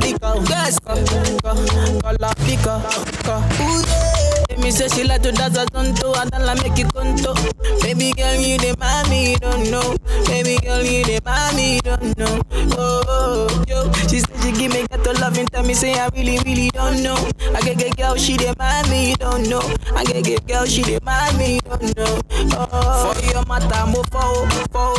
Pico, 0.00 0.42
yes, 0.48 0.78
co, 0.80 0.94
co, 1.42 1.54
color 2.00 2.34
pico, 2.46 2.80
co. 3.24 3.36
Ooh 3.62 3.82
yeah. 3.86 4.60
Me 4.60 4.70
say 4.70 4.88
she 4.88 5.04
like 5.04 5.20
to 5.22 5.32
dance 5.32 5.56
a 5.58 5.66
tonto, 5.66 6.12
I 6.14 6.24
don't 6.26 6.46
like 6.46 6.62
make 6.62 6.78
you 6.78 6.86
conto. 6.86 7.34
Baby 7.82 8.12
girl, 8.12 8.34
you 8.36 8.56
the 8.56 8.74
mommy, 8.78 9.34
don't 9.36 9.70
know. 9.70 9.96
Baby 10.26 10.56
girl, 10.64 10.80
you 10.82 11.04
the 11.04 11.20
mommy, 11.24 11.80
don't 11.80 12.16
know. 12.16 12.40
Oh, 12.78 13.02
oh, 13.08 13.64
yo, 13.68 13.92
she 14.08 14.20
said 14.20 14.40
she 14.42 14.52
give 14.52 14.72
me 14.72 14.86
got 14.86 15.02
to 15.04 15.12
love 15.20 15.36
and 15.38 15.50
tell 15.50 15.64
me 15.64 15.74
say 15.74 15.98
I 15.98 16.08
really, 16.14 16.38
really 16.46 16.70
don't 16.70 17.02
know. 17.02 17.16
I 17.52 17.60
get 17.62 17.78
get 17.78 17.96
girl, 17.96 18.14
she 18.16 18.36
the 18.36 18.54
mommy, 18.58 19.10
you 19.10 19.16
don't 19.16 19.48
know. 19.50 19.60
I 19.94 20.04
get 20.04 20.24
get 20.24 20.46
girl, 20.46 20.64
she 20.66 20.82
the 20.82 21.00
mommy, 21.04 21.54
you 21.54 21.60
don't 21.60 21.96
know. 21.96 22.20
Oh, 22.56 23.12
for 23.12 23.24
your 23.32 23.44
mata, 23.46 23.84
mo 23.86 24.02
fo, 24.12 24.46
fo, 24.70 24.93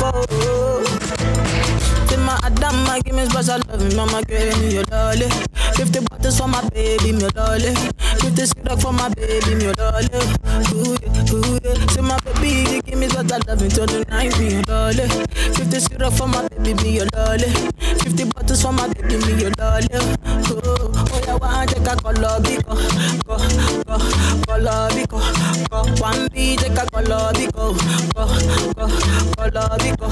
fo, 0.00 0.08
mo 0.12 0.22
fo. 0.40 0.84
Say 2.08 2.16
my 2.16 3.00
give 3.04 3.14
me 3.14 3.24
special 3.26 3.60
love, 3.68 3.94
mama, 3.96 4.22
give 4.24 4.58
me 4.60 4.74
your 4.74 4.84
lolly. 4.90 5.28
50 5.76 6.00
bottles 6.08 6.38
for 6.38 6.48
my 6.48 6.60
baby, 6.70 7.12
me 7.12 7.28
lolly. 7.36 7.74
50 8.20 8.46
syrup 8.46 8.80
for 8.80 8.92
my 8.92 9.08
baby, 9.14 9.54
me 9.54 9.64
lolly. 9.78 10.08
Ooh 10.74 10.96
yeah, 11.02 11.34
ooh 11.34 11.58
yeah. 11.64 11.86
Say 11.92 12.00
my 12.02 12.16
baby, 12.24 12.80
give 12.82 12.98
me 12.98 13.08
special 13.08 13.38
love 13.46 13.62
until 13.62 13.86
the 13.86 14.04
night, 14.08 14.38
me 14.38 14.54
your 14.54 14.62
lolly. 14.68 15.06
50 15.54 15.80
syrup 15.80 16.12
for 16.14 16.28
my 16.28 16.48
baby, 16.48 16.74
me 16.82 16.96
your 16.96 17.06
lolly. 17.14 17.50
50 18.10 18.24
bottles 18.34 18.62
for 18.62 18.72
my 18.72 18.88
baby, 18.88 19.16
me 19.18 19.40
your 19.40 19.52
lolly. 19.58 19.86
Oh, 19.92 20.90
oh 21.12 21.22
yeah, 21.26 21.36
one 21.36 21.66
take 21.68 21.86
a 21.86 21.94
color 21.96 22.40
biko, 22.42 22.74
oh, 22.74 22.82
go, 23.26 23.36
go, 23.86 23.98
color 24.46 24.88
biko, 24.90 25.18
oh, 25.20 25.84
go. 25.84 26.02
One 26.02 26.28
B 26.32 26.56
take 26.56 26.72
a 26.76 26.86
color 26.90 27.32
biko, 27.32 27.54
oh, 27.56 27.74
go, 28.14 28.26
go, 28.74 28.88
color 29.36 29.68
biko, 29.78 30.08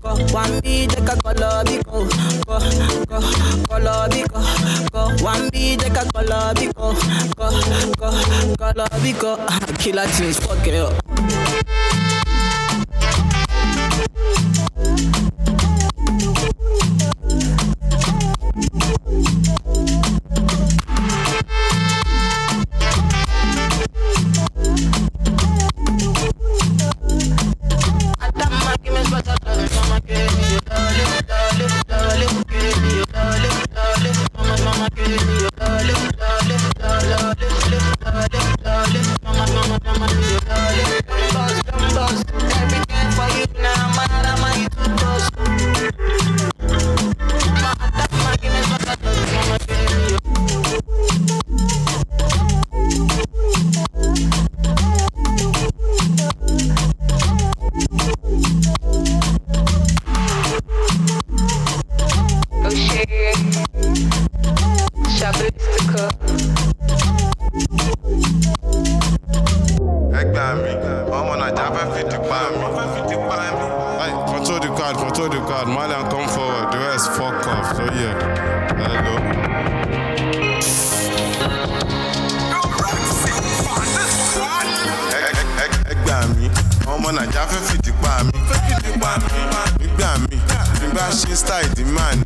go. 0.00 0.34
One 0.34 0.60
B 0.62 0.86
take 0.86 1.08
a 1.08 1.16
color 1.20 1.64
biko, 1.64 2.08
go, 2.46 2.58
go, 3.06 3.18
color 3.66 4.08
biko, 4.08 4.90
go. 4.92 5.24
One 5.24 5.50
B 5.50 5.76
take 5.76 5.92
a 5.92 6.04
color 6.12 6.54
biko, 6.54 6.94
go, 7.36 7.50
go, 7.98 8.56
color 8.56 8.88
biko. 9.04 9.36
Killer 9.78 10.06
tunes, 10.06 10.38
fuck 10.38 10.66
it 10.66 10.74
up. 10.74 11.11
Ọmọ 87.12 87.20
naija 87.20 87.46
fẹ́ 87.50 87.60
fìdí 87.68 87.92
pa 88.02 88.22
mi. 88.24 88.32
nígbà 89.80 90.08
mi 90.20 90.36
nígbà 90.80 91.04
ṣe 91.18 91.36
style 91.36 91.66
ìdí 91.68 91.84
máa 91.84 92.12
ní. 92.16 92.22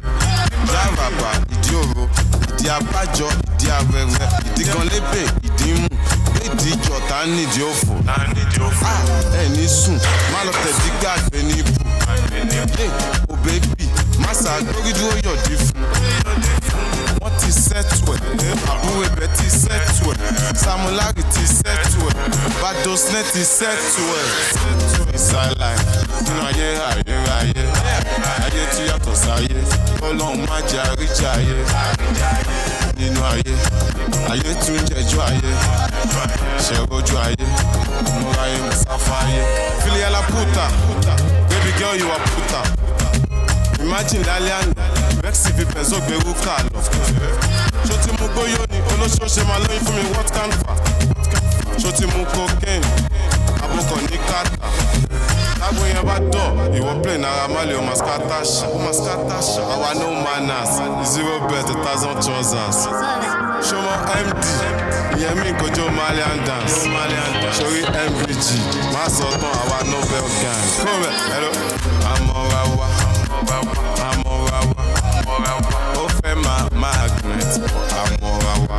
ìdí 0.62 0.74
àràbà 0.84 1.30
ìdí 1.54 1.74
òro 1.80 2.04
ìdí 2.50 2.66
abájọ 2.76 3.28
ìdí 3.52 3.66
awẹ́wẹ́ 3.78 4.28
ìdí 4.48 4.64
kan 4.72 4.84
lébè 4.90 5.22
ìdí 5.46 5.68
mú 5.80 5.88
ìdí 6.46 6.68
ìjọta 6.74 7.18
nídìí 7.34 7.62
òfò. 7.70 7.94
Ah, 8.08 9.02
ẹ 9.40 9.48
ní 9.56 9.66
sùn 9.68 9.98
má 10.32 10.38
lọ 10.46 10.52
tẹ̀dí 10.64 10.88
gbàgbé 11.00 11.38
ní 11.48 11.54
ibù. 11.60 11.72
Yé, 12.78 12.86
o 13.28 13.34
bébì 13.44 13.86
má 14.22 14.30
ṣàgbórí 14.42 14.92
dúró 14.98 15.16
yọ̀dí 15.26 15.54
fún. 15.64 15.82
Ti 17.40 17.50
ẹ̀, 17.76 17.82
àbúrò 18.72 19.02
ibẹ̀ 19.06 19.28
ti 19.36 19.46
ẹ̀, 19.74 19.82
Samulari 20.62 21.22
ti 21.32 21.44
ẹ̀, 21.70 21.78
Badosne 22.62 23.20
ti 23.32 23.40
ẹ̀. 23.40 23.76
Ìsàlàyé 25.16 25.78
nínú 26.24 26.40
ayé 26.48 26.68
ayérayé, 26.90 27.64
ayé 28.44 28.62
tí 28.74 28.82
yàtọ̀ 28.88 29.14
sáyé, 29.22 29.58
Ọlọ́run 30.06 30.36
má 30.48 30.58
jẹ́ 30.70 30.82
àríjà. 30.90 31.30
Nínú 32.98 33.20
ayé, 33.32 33.54
ayé 34.32 34.50
tún 34.64 34.78
jẹjú 34.88 35.18
ayé, 35.28 35.50
ṣẹ̀rojú 36.66 37.14
ayé, 37.24 37.44
múra 38.20 38.42
ayé 38.46 38.58
musafa 38.66 39.14
ayé. 39.24 39.42
Filiala 39.82 40.20
puta, 40.30 40.66
baby 41.48 41.70
girl 41.78 41.96
you 42.00 42.08
are 42.10 42.24
puta. 42.34 42.60
Imagine 43.82 44.24
lálẹ́ 44.28 44.54
àná, 44.60 44.84
Vexy 45.22 45.50
fi 45.56 45.64
pẹ̀sọ́ 45.64 46.00
gbẹ̀rú 46.06 46.32
kà 46.44 46.56
lọ. 46.72 46.75
Ṣó 47.86 47.94
ti 48.02 48.10
mú 48.18 48.26
gbóyó 48.34 48.60
ni 48.70 48.78
olóṣooṣe 48.92 49.42
máa 49.48 49.58
lóyún 49.64 49.82
fún 49.86 49.94
mi 49.96 50.02
what 50.14 50.28
can 50.34 50.50
fà? 50.62 50.72
Ṣó 51.82 51.90
ti 51.96 52.04
mú 52.12 52.20
cocaine? 52.34 52.86
Abokọ̀ 53.64 54.00
ní 54.10 54.16
kàtà. 54.28 54.68
Tágbó 55.60 55.82
yẹn 55.92 56.02
bá 56.08 56.16
dọ̀, 56.32 56.48
ìwọ 56.78 56.92
play 57.02 57.18
náírà 57.18 57.46
má 57.54 57.60
o 57.78 57.82
máa 57.86 57.96
scatter 57.96 58.42
no 60.00 60.08
manners, 60.24 60.72
zero 61.12 61.34
bet, 61.48 61.68
a 61.70 61.74
thousand 61.84 62.16
trousers. 62.22 62.78
Ṣọmọ 63.68 63.92
MD, 64.26 64.44
ìyẹn 65.18 65.34
mi 65.42 65.50
kojú 65.60 65.84
Malian 65.98 66.38
dance. 66.46 66.76
Sori 67.56 67.82
MVG, 68.10 68.46
má 68.94 69.02
sọ 69.16 69.26
tán 69.40 69.52
àwa 69.62 69.78
Nobel 69.90 70.26
gang. 70.42 70.64
Kúrò 70.78 71.10
hello. 71.32 71.50
Àmọ́ra 72.12 72.35
wa, 72.35 72.35
magnet, 77.60 77.92
àmọ́ra 78.02 78.54
wa. 78.68 78.78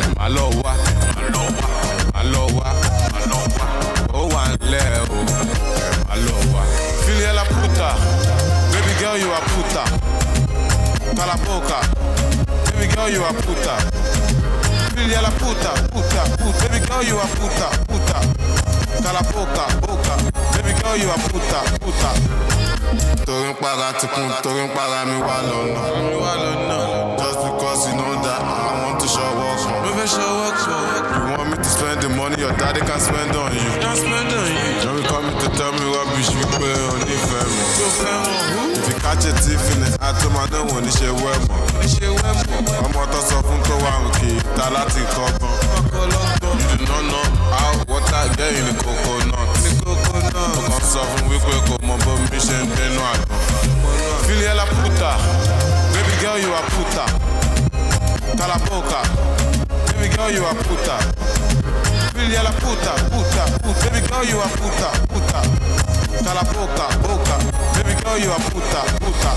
Ẹ̀ 0.00 0.08
má 0.18 0.26
lọ 0.36 0.44
wá, 0.62 0.72
má 2.14 2.22
lọ 2.32 2.42
wá, 2.58 2.70
ó 4.12 4.20
puta, 7.54 7.88
baby 8.72 8.92
girl 9.00 9.16
you 9.22 9.30
are 9.32 9.46
puta. 9.52 9.84
Calaboca, 11.16 11.78
baby 12.66 12.86
girl 12.94 13.08
you 13.10 13.22
are 13.24 13.34
puta. 13.44 13.74
Filiela 14.94 15.30
puta, 15.38 15.70
puta, 15.92 16.22
puta, 16.40 16.68
baby 16.68 16.78
girl 16.86 17.02
you 17.04 17.18
are 17.18 17.28
puta, 17.38 17.68
puta. 17.88 18.18
Calaboca, 19.04 19.64
boca, 19.80 20.14
baby 20.52 20.72
girl 20.80 20.96
you 20.96 21.10
are 21.10 21.22
puta, 21.30 21.60
puta. 21.80 22.55
Torí 23.26 23.50
ń 23.50 23.54
para 23.60 23.92
ti 23.98 24.06
kún, 24.14 24.28
torí 24.42 24.62
ń 24.66 24.70
para 24.74 25.04
mi 25.06 25.16
wá 25.20 25.36
lọ́nà. 25.50 25.82
Just 27.18 27.38
because 27.44 27.80
you 27.88 27.94
know 27.96 28.14
that 28.22 28.40
I 28.40 28.86
want 28.86 29.00
to 29.00 29.06
show 29.08 29.30
off, 29.48 29.62
Mo 29.82 29.90
fẹ́ 29.96 30.06
show 30.14 30.30
work 30.40 30.56
for 30.64 30.78
work. 30.86 31.06
You 31.16 31.36
want 31.36 31.48
me 31.50 31.56
to 31.56 31.68
spend 31.76 31.98
the 32.02 32.08
money 32.10 32.36
your 32.40 32.52
daddy 32.60 32.80
can 32.80 33.00
spend 33.00 33.34
on 33.36 33.52
you. 33.54 33.70
Can 33.82 33.96
spend 33.96 34.30
on 34.40 34.48
you. 34.56 34.70
Don't 34.86 35.04
call 35.10 35.22
me 35.26 35.32
to 35.42 35.48
tell 35.58 35.72
me 35.78 35.84
rubbish 35.94 36.30
wípé 36.36 36.70
o 36.90 36.94
nífẹ̀ẹ́ 37.06 37.44
mi. 37.50 37.62
Yóò 37.80 37.90
fẹ́ 38.00 38.14
wọn. 38.22 38.76
If 38.78 38.86
you 38.88 38.96
catch 39.04 39.24
a 39.26 39.32
thief 39.42 39.62
in 39.72 39.78
the 39.84 39.90
act, 40.06 40.22
ó 40.26 40.28
máa 40.34 40.46
dánwò 40.52 40.76
níṣe 40.86 41.08
wẹ́ 41.22 41.36
mọ́. 41.48 41.60
Níṣe 41.82 42.08
wẹ́ 42.16 42.32
mọ́. 42.38 42.84
Ọmọ 42.86 43.02
tó 43.12 43.18
sọ 43.28 43.36
fún 43.46 43.60
tó 43.68 43.74
wà 43.84 43.92
òkè 44.06 44.28
ìta 44.38 44.66
láti 44.76 45.02
kọ́ 45.14 45.26
gan. 45.40 45.54
You 45.96 46.76
do 46.78 46.92
not 46.92 47.04
know 47.10 47.26
how 47.56 47.72
water 47.88 48.24
get 48.36 48.52
in 48.58 48.64
the 48.68 48.74
coconut 48.84 49.55
kọ́gbọ́n. 49.86 50.82
sọ 50.92 51.00
fún 51.10 51.24
wípé 51.30 51.54
kò 51.66 51.74
baby 55.92 56.14
girl 56.20 56.38
you 56.44 56.52
are 56.58 56.68
puta. 56.74 57.04
Calaboca, 58.38 59.00
baby 59.86 60.08
girl 60.14 60.30
you 60.36 60.44
are 60.44 60.54
puta. 60.66 60.96
Puta, 62.62 62.92
puta, 63.12 63.42
baby 63.82 64.00
girl 64.08 64.24
you 64.24 64.38
are 64.40 64.52
puta, 64.58 64.88
puta. 65.12 65.40
Calaboca, 66.24 66.86
boca, 67.02 67.36
baby 67.74 67.94
girl 68.02 68.18
you 68.18 68.30
are 68.32 68.44
puta, 68.50 68.80
puta. 69.00 69.30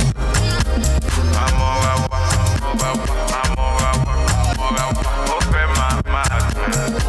Dùn. 6.71 7.08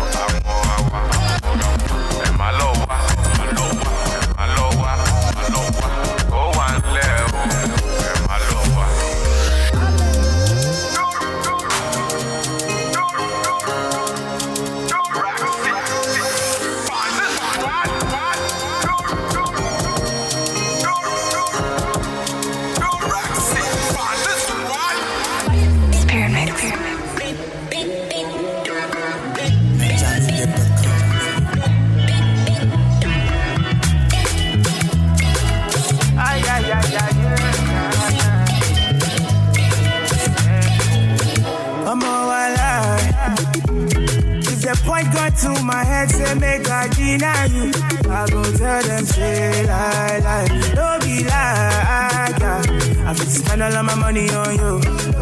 Head, 46.00 46.10
say 46.10 46.34
make 46.34 46.68
I 46.68 46.88
deny 46.88 47.44
you. 47.46 47.66
I 48.10 48.26
go 48.30 48.42
tell 48.56 48.82
them, 48.82 49.04
say 49.04 49.66
lie, 49.66 50.18
lie. 50.24 50.48
Don't 50.74 51.00
be 51.04 51.16
like 51.24 52.36
that. 52.42 52.64
I 53.06 53.14
fit 53.14 53.28
spend 53.28 53.62
all 53.62 53.74
of 53.74 53.84
my 53.84 53.94
money 53.94 54.28
on 54.30 54.52
you. 54.60 54.72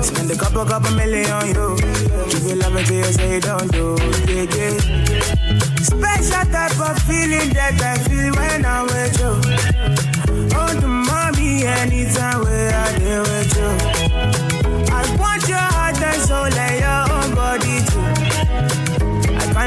Spend 0.03 0.31
a 0.31 0.37
couple, 0.37 0.64
couple 0.64 0.93
million 0.95 1.31
on 1.31 1.47
you. 1.49 1.68
You 2.47 2.55
love 2.57 2.76
until 2.76 2.97
you 2.97 3.12
say 3.18 3.41
don't 3.41 3.70
do. 3.72 3.97
Yeah, 4.29 4.57
yeah. 4.57 4.76
Special 5.91 6.45
type 6.53 6.81
of 6.89 6.97
feeling 7.09 7.51
that 7.59 7.76
I 7.83 7.95
feel 8.07 8.31
when 8.39 8.64
I'm 8.64 8.87
with 8.87 9.18
you. 9.22 9.33
Oh, 10.61 10.74
the 10.81 10.89
mommy, 10.89 11.64
anytime 11.64 12.41
where 12.45 12.74
I 12.74 12.99
deal 12.99 13.22
with 13.22 13.53
you. 13.59 13.70
I 14.91 15.16
want 15.20 15.49
your 15.49 15.59
heart 15.74 16.01
and 16.03 16.22
soul 16.22 16.51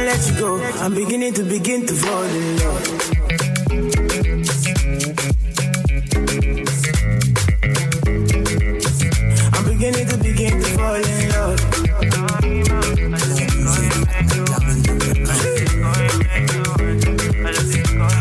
can't 0.02 0.20
let 0.20 0.28
you 0.28 0.40
go. 0.40 0.62
I'm 0.84 0.94
beginning 0.96 1.34
to 1.34 1.44
begin 1.44 1.86
to 1.86 1.94
fall 1.94 2.24
in 2.24 2.58
love. 2.58 2.88
I'm 9.54 9.66
beginning 9.66 10.08
to 10.08 10.18
begin 10.18 10.60
to 10.60 10.68
fall 10.76 10.96
in 10.96 11.30
love. 11.30 11.60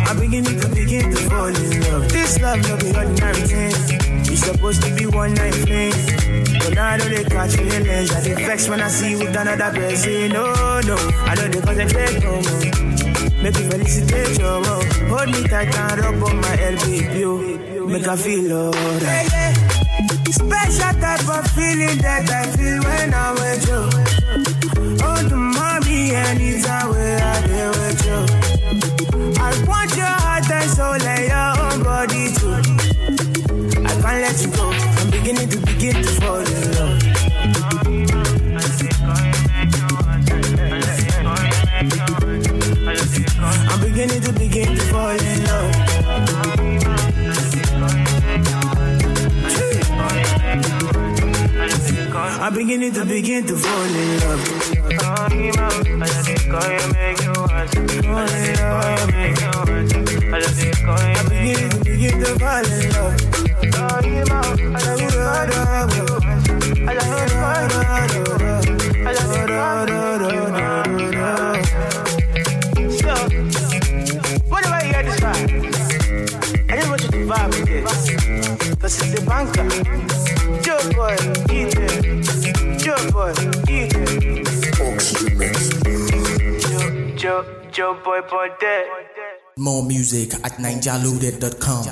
I'm 0.08 0.18
beginning 0.18 0.60
to 0.60 0.68
begin 0.68 1.10
to 1.10 1.16
fall 1.28 1.46
in 1.46 1.80
love. 1.82 2.08
This 2.12 2.40
love 2.40 2.60
no 2.68 2.76
be 2.76 2.94
ordinary 2.96 3.42
thing. 3.42 3.72
It's 4.32 4.42
supposed 4.42 4.82
to 4.82 4.94
be 4.94 5.06
one 5.06 5.34
night 5.34 5.54
thing. 5.54 5.89
I 6.90 6.96
know 6.96 7.08
they 7.08 7.22
catch 7.22 7.54
feelings. 7.54 8.10
I 8.10 8.24
get 8.24 8.38
vexed 8.38 8.68
when 8.68 8.80
I 8.80 8.88
see 8.88 9.14
with 9.14 9.36
another 9.36 9.70
person. 9.78 10.32
No, 10.32 10.44
no, 10.80 10.96
I 11.22 11.34
know 11.36 11.46
they 11.46 11.60
concentrate 11.60 12.18
no 12.18 12.32
more. 12.32 13.42
Make 13.42 13.58
you 13.58 13.70
felicitate 13.70 14.38
your 14.40 14.60
love. 14.60 14.84
Hold 15.06 15.28
me 15.30 15.40
tight 15.46 15.72
and 15.72 16.00
rub 16.00 16.22
on 16.24 16.36
my 16.40 16.56
LB, 16.56 17.20
yo. 17.20 17.86
Make 17.86 18.08
I 18.08 18.16
feel 18.16 18.52
alright. 18.52 19.02
Yeah, 19.02 19.22
yeah. 19.30 19.54
Special 20.32 21.00
type 21.00 21.28
of 21.30 21.46
feeling 21.52 21.98
that 22.02 22.28
I 22.28 22.46
feel 22.58 22.82
when 22.82 23.14
I'm 23.14 23.34
with 23.38 23.68
you. 23.70 23.82
Oh, 25.06 25.22
the 25.30 25.36
mommy, 25.36 26.10
anytime 26.10 26.90
where 26.90 27.22
I 27.22 27.46
deal 27.46 27.70
with 27.70 28.02
you. 28.04 28.18
I 29.38 29.64
want 29.68 29.96
your 29.96 30.06
heart 30.06 30.50
and 30.50 30.70
soul 30.70 30.98
and 30.98 31.24
your 31.30 31.50
own 31.66 31.82
body 31.84 32.34
too. 32.34 32.58
I 33.78 33.92
can't 34.02 34.20
let 34.26 34.42
you 34.42 34.50
go. 34.58 34.70
I'm 34.70 35.10
beginning 35.10 35.48
to 35.50 35.58
begin 35.58 35.94
to 36.02 36.10
fall 36.20 36.49
Beginning 44.00 44.22
to 44.22 44.32
begin 44.32 44.76
to 44.76 44.80
fall 44.80 45.10
in 45.10 45.44
love. 45.44 45.76
I'm 52.40 52.54
beginning 52.54 52.92
to 52.94 53.04
begin 53.04 53.46
to 53.46 53.56
fall 53.56 53.82
in 53.84 54.20
love. 54.20 54.40
I'm 55.02 55.28
to 61.68 61.78
begin 61.84 62.20
to 62.20 62.38
fall 62.38 62.64
in 62.64 62.90
love. 62.94 63.20
Whatever 69.04 70.09
this. 78.90 79.00
Cause 79.00 79.12
it's 79.12 79.20
a 79.20 79.26
banker. 79.26 79.68
Joe 80.62 80.78
boy, 80.94 81.16
eat 81.52 81.74
it. 81.76 82.24
Joeboy, 82.80 83.34
eat 83.68 83.92
it. 83.94 84.46
Joe, 86.60 87.16
Joe, 87.16 87.44
Joe 87.70 87.94
boy, 88.04 88.20
boy, 88.22 88.48
dead. 88.60 88.86
More 89.56 89.82
music 89.82 90.34
at 90.34 90.58
ninjaludet.com. 90.58 91.84